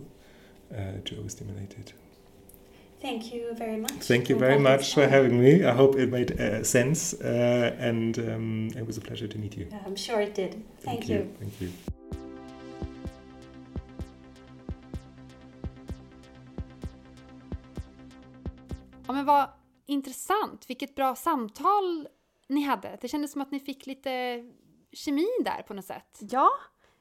uh, 0.76 0.94
too 1.06 1.18
overstimulated. 1.20 1.94
Thank 3.00 3.32
you 3.32 3.54
very 3.54 3.78
much. 3.78 3.92
Thank 3.92 4.28
you 4.28 4.36
very 4.36 4.58
much 4.58 4.96
for 4.96 5.08
having 5.08 5.40
me. 5.40 5.64
I 5.64 5.72
hope 5.72 5.96
it 5.96 6.10
made 6.10 6.40
uh, 6.40 6.64
sense, 6.64 7.14
uh, 7.14 7.76
and 7.78 8.18
um, 8.18 8.70
it 8.76 8.88
was 8.88 8.98
a 8.98 9.02
pleasure 9.02 9.28
to 9.28 9.38
meet 9.38 9.56
you. 9.56 9.68
I'm 9.86 9.96
sure 9.96 10.20
it 10.20 10.34
did. 10.34 10.64
Thank, 10.80 11.08
you. 11.08 11.32
Thank 11.40 11.62
you. 11.62 11.72
Men 19.18 19.26
vad 19.26 19.50
intressant, 19.86 20.70
vilket 20.70 20.96
bra 20.96 21.16
samtal 21.16 22.08
ni 22.48 22.62
hade. 22.62 22.98
Det 23.02 23.08
kändes 23.08 23.32
som 23.32 23.42
att 23.42 23.52
ni 23.52 23.60
fick 23.60 23.86
lite 23.86 24.44
kemi 24.92 25.28
där 25.46 25.62
på 25.62 25.74
något 25.74 25.86
sätt. 25.86 26.20
Ja, 26.20 26.50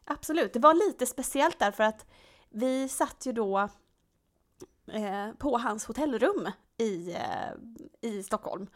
absolut. 0.04 0.52
Det 0.52 0.58
var 0.58 0.74
lite 0.74 1.06
speciellt 1.06 1.58
därför 1.58 1.84
att 1.84 2.06
vi 2.48 2.88
satt 2.88 3.26
ju 3.26 3.32
då 3.32 3.58
eh, 4.92 5.32
på 5.38 5.58
hans 5.58 5.84
hotellrum 5.84 6.50
i, 6.78 7.12
eh, 7.12 8.10
i 8.10 8.22
Stockholm. 8.22 8.66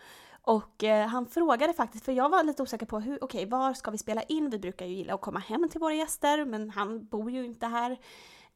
Och 0.42 0.84
eh, 0.84 1.06
han 1.06 1.26
frågade 1.26 1.72
faktiskt, 1.72 2.04
för 2.04 2.12
jag 2.12 2.28
var 2.28 2.44
lite 2.44 2.62
osäker 2.62 2.86
på 2.86 3.00
hur, 3.00 3.24
okej, 3.24 3.38
okay, 3.46 3.58
var 3.58 3.74
ska 3.74 3.90
vi 3.90 3.98
spela 3.98 4.22
in? 4.22 4.50
Vi 4.50 4.58
brukar 4.58 4.86
ju 4.86 4.94
gilla 4.94 5.14
att 5.14 5.20
komma 5.20 5.38
hem 5.38 5.68
till 5.68 5.80
våra 5.80 5.94
gäster, 5.94 6.44
men 6.44 6.70
han 6.70 7.06
bor 7.06 7.30
ju 7.30 7.44
inte 7.44 7.66
här. 7.66 8.00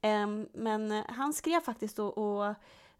Ehm, 0.00 0.48
men 0.54 0.90
han 1.08 1.32
skrev 1.32 1.60
faktiskt 1.60 1.98
och, 1.98 2.18
och 2.18 2.54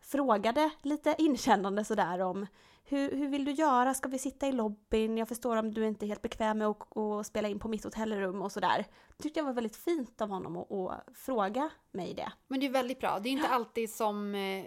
frågade 0.07 0.71
lite 0.83 1.15
inkännande 1.19 1.85
sådär 1.85 2.21
om 2.21 2.47
hur, 2.85 3.11
hur 3.17 3.29
vill 3.29 3.45
du 3.45 3.53
göra? 3.53 3.95
Ska 3.95 4.09
vi 4.09 4.19
sitta 4.19 4.49
i 4.49 4.53
lobbyn? 4.53 5.19
Jag 5.19 5.29
förstår 5.29 5.57
om 5.57 5.75
du 5.75 5.87
inte 5.87 6.07
är 6.07 6.09
helt 6.09 6.23
bekväm 6.23 6.59
med 6.59 6.69
att, 6.69 6.97
att 6.97 7.27
spela 7.27 7.49
in 7.49 7.59
på 7.59 7.69
mitt 7.69 7.85
hotellrum 7.85 8.43
och 8.43 8.53
sådär. 8.53 8.87
Tyckte 9.19 9.41
jag 9.41 9.45
var 9.45 9.53
väldigt 9.53 9.77
fint 9.77 10.21
av 10.21 10.29
honom 10.29 10.57
att, 10.57 10.73
att 10.73 11.17
fråga 11.17 11.71
mig 11.93 12.15
det. 12.15 12.33
Men 12.47 12.61
det 12.61 12.67
är 12.67 12.71
väldigt 12.71 13.01
bra. 13.01 13.19
Det 13.19 13.29
är 13.29 13.31
inte 13.31 13.49
alltid 13.49 13.91
som 13.91 14.35
eh, 14.35 14.65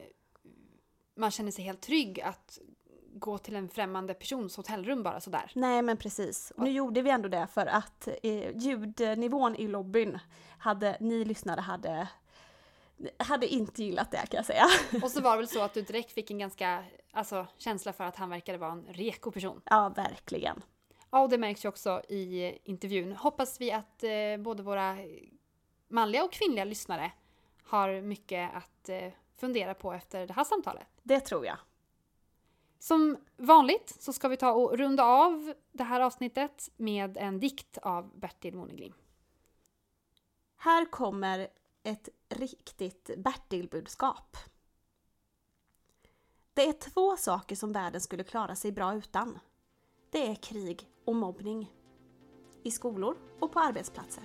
man 1.16 1.32
känner 1.32 1.52
sig 1.52 1.66
helt 1.66 1.82
trygg 1.82 2.22
att 2.22 2.60
gå 3.14 3.38
till 3.38 3.56
en 3.56 3.70
främmande 3.70 4.14
persons 4.14 4.58
hotellrum 4.58 5.04
bara 5.04 5.20
sådär. 5.20 5.52
Nej 5.56 5.82
men 5.82 5.98
precis. 5.98 6.54
Nu 6.58 6.70
gjorde 6.70 7.02
vi 7.02 7.10
ändå 7.10 7.30
det 7.30 7.48
för 7.48 7.66
att 7.66 8.08
eh, 8.24 8.58
ljudnivån 8.58 9.56
i 9.56 9.68
lobbyn 9.68 10.20
hade, 10.58 10.98
ni 11.00 11.26
lyssnare 11.26 11.62
hade 11.62 12.08
hade 13.18 13.48
inte 13.48 13.84
gillat 13.84 14.12
det 14.12 14.18
kan 14.18 14.38
jag 14.38 14.46
säga. 14.46 14.66
Och 15.04 15.12
så 15.12 15.22
var 15.22 15.32
det 15.32 15.38
väl 15.38 15.48
så 15.48 15.62
att 15.62 15.74
du 15.74 15.82
direkt 15.82 16.12
fick 16.12 16.32
en 16.32 16.38
ganska 16.38 16.84
alltså, 17.12 17.48
känsla 17.58 17.94
för 17.94 18.04
att 18.04 18.16
han 18.16 18.30
verkade 18.30 18.58
vara 18.58 18.72
en 18.72 18.86
reko 18.90 19.32
person. 19.32 19.62
Ja, 19.66 19.90
verkligen. 19.90 20.64
Ja, 21.10 21.22
och 21.22 21.30
det 21.30 21.38
märks 21.38 21.66
ju 21.66 21.70
också 21.70 22.02
i 22.10 22.58
intervjun. 22.64 23.16
Hoppas 23.16 23.62
vi 23.62 23.72
att 23.72 24.04
eh, 24.04 24.38
både 24.40 24.64
våra 24.64 24.98
manliga 25.88 26.24
och 26.24 26.32
kvinnliga 26.32 26.66
lyssnare 26.66 27.12
har 27.64 28.02
mycket 28.02 28.56
att 28.56 28.90
eh, 28.90 29.12
fundera 29.36 29.74
på 29.74 29.94
efter 29.94 30.28
det 30.28 30.34
här 30.34 30.44
samtalet. 30.44 30.88
Det 31.04 31.20
tror 31.20 31.46
jag. 31.46 31.58
Som 32.80 33.18
vanligt 33.38 33.96
så 34.00 34.14
ska 34.14 34.28
vi 34.28 34.38
ta 34.38 34.52
och 34.52 34.78
runda 34.78 35.04
av 35.04 35.54
det 35.72 35.84
här 35.84 36.02
avsnittet 36.02 36.70
med 36.78 37.18
en 37.18 37.40
dikt 37.40 37.78
av 37.78 38.20
Bertil 38.20 38.56
Moneglim. 38.56 38.94
Här 40.58 40.86
kommer 40.86 41.48
ett 41.88 42.10
riktigt 42.30 43.10
Bertil-budskap. 43.18 44.38
Det 46.54 46.68
är 46.68 46.74
två 46.74 47.18
saker 47.18 47.56
som 47.56 47.72
världen 47.72 48.02
skulle 48.02 48.24
klara 48.24 48.56
sig 48.56 48.72
bra 48.72 48.96
utan. 48.96 49.40
Det 50.10 50.28
är 50.28 50.36
krig 50.36 50.90
och 51.06 51.16
mobbning. 51.16 51.72
I 52.64 52.72
skolor 52.72 53.18
och 53.40 53.52
på 53.52 53.60
arbetsplatser. 53.60 54.24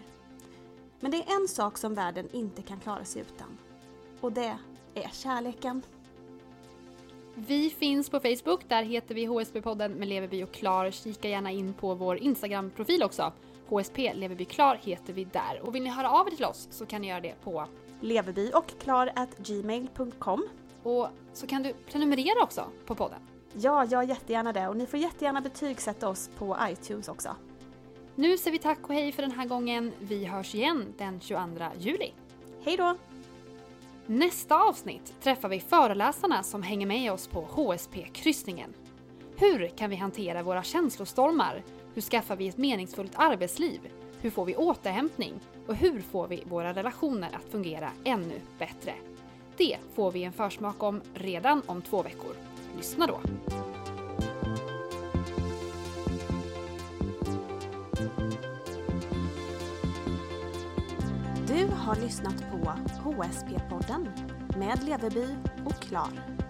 Men 1.01 1.11
det 1.11 1.17
är 1.17 1.41
en 1.41 1.49
sak 1.49 1.79
som 1.79 1.95
världen 1.95 2.29
inte 2.33 2.63
kan 2.63 2.81
klara 2.81 3.05
sig 3.05 3.23
utan. 3.23 3.59
Och 4.21 4.33
det 4.33 4.59
är 4.95 5.09
kärleken. 5.09 5.83
Vi 7.35 7.71
finns 7.71 8.11
på 8.11 8.21
Facebook, 8.21 8.69
där 8.69 8.83
heter 8.83 9.15
vi 9.15 9.27
HSB-podden 9.27 9.89
med 9.89 10.09
Leverby 10.09 10.45
och 10.45 10.53
Klar. 10.53 10.91
Kika 10.91 11.29
gärna 11.29 11.51
in 11.51 11.75
på 11.75 11.95
vår 11.95 12.17
Instagram-profil 12.17 13.03
också. 13.03 13.33
HSP 13.73 14.13
Leverby 14.15 14.45
Klar 14.45 14.79
heter 14.83 15.13
vi 15.13 15.25
där. 15.25 15.61
Och 15.63 15.75
vill 15.75 15.83
ni 15.83 15.91
höra 15.91 16.11
av 16.11 16.27
er 16.27 16.31
till 16.31 16.45
oss 16.45 16.69
så 16.71 16.87
kan 16.87 17.01
ni 17.01 17.09
göra 17.09 17.21
det 17.21 17.35
på 17.45 17.67
leverby 18.01 18.51
och 18.55 18.81
klar 18.81 19.13
gmail.com. 19.39 20.49
Och 20.83 21.09
så 21.33 21.47
kan 21.47 21.63
du 21.63 21.73
prenumerera 21.73 22.43
också 22.43 22.65
på 22.87 22.95
podden. 22.95 23.21
Ja, 23.53 23.87
jag 23.91 24.05
jättegärna 24.05 24.53
det 24.53 24.69
och 24.69 24.77
ni 24.77 24.87
får 24.87 24.99
jättegärna 24.99 25.41
betygsätta 25.41 26.09
oss 26.09 26.31
på 26.39 26.57
iTunes 26.63 27.09
också. 27.09 27.37
Nu 28.15 28.39
säger 28.39 28.53
vi 28.53 28.59
tack 28.59 28.79
och 28.83 28.95
hej 28.95 29.13
för 29.13 29.23
den 29.23 29.31
här 29.31 29.47
gången. 29.47 29.93
Vi 29.99 30.25
hörs 30.25 30.55
igen 30.55 30.95
den 30.99 31.21
22 31.21 31.65
juli. 31.79 32.13
Hej 32.65 32.77
då! 32.77 32.97
Nästa 34.07 34.63
avsnitt 34.63 35.15
träffar 35.23 35.49
vi 35.49 35.61
föreläsarna 35.61 36.43
som 36.43 36.63
hänger 36.63 36.87
med 36.87 37.13
oss 37.13 37.27
på 37.27 37.41
HSP-kryssningen. 37.41 38.75
Hur 39.37 39.69
kan 39.69 39.91
vi 39.91 39.97
hantera 39.97 40.43
våra 40.43 40.63
känslostormar? 40.63 41.63
Hur 41.95 42.03
skaffar 42.03 42.37
vi 42.37 42.49
ett 42.49 42.59
meningsfullt 42.59 43.13
arbetsliv? 43.15 43.81
Hur 44.21 44.31
får 44.31 44.45
vi 44.45 44.57
återhämtning? 44.57 45.41
Och 45.67 45.75
hur 45.75 46.01
får 46.01 46.29
vi 46.29 46.43
våra 46.47 46.73
relationer 46.73 47.31
att 47.33 47.53
fungera 47.53 47.91
ännu 48.05 48.41
bättre? 48.59 48.95
Det 49.57 49.77
får 49.95 50.13
vi 50.13 50.25
en 50.25 50.33
försmak 50.33 50.83
om 50.83 51.01
redan 51.15 51.63
om 51.67 51.83
två 51.83 52.03
veckor. 52.03 52.33
Lyssna 52.77 53.07
då! 53.07 53.21
Du 61.47 61.67
har 61.67 61.97
lyssnat 61.97 62.45
på 62.53 62.73
HSP-podden 63.05 64.09
med 64.59 64.85
Leveby 64.85 65.27
och 65.65 65.83
Klar. 65.83 66.42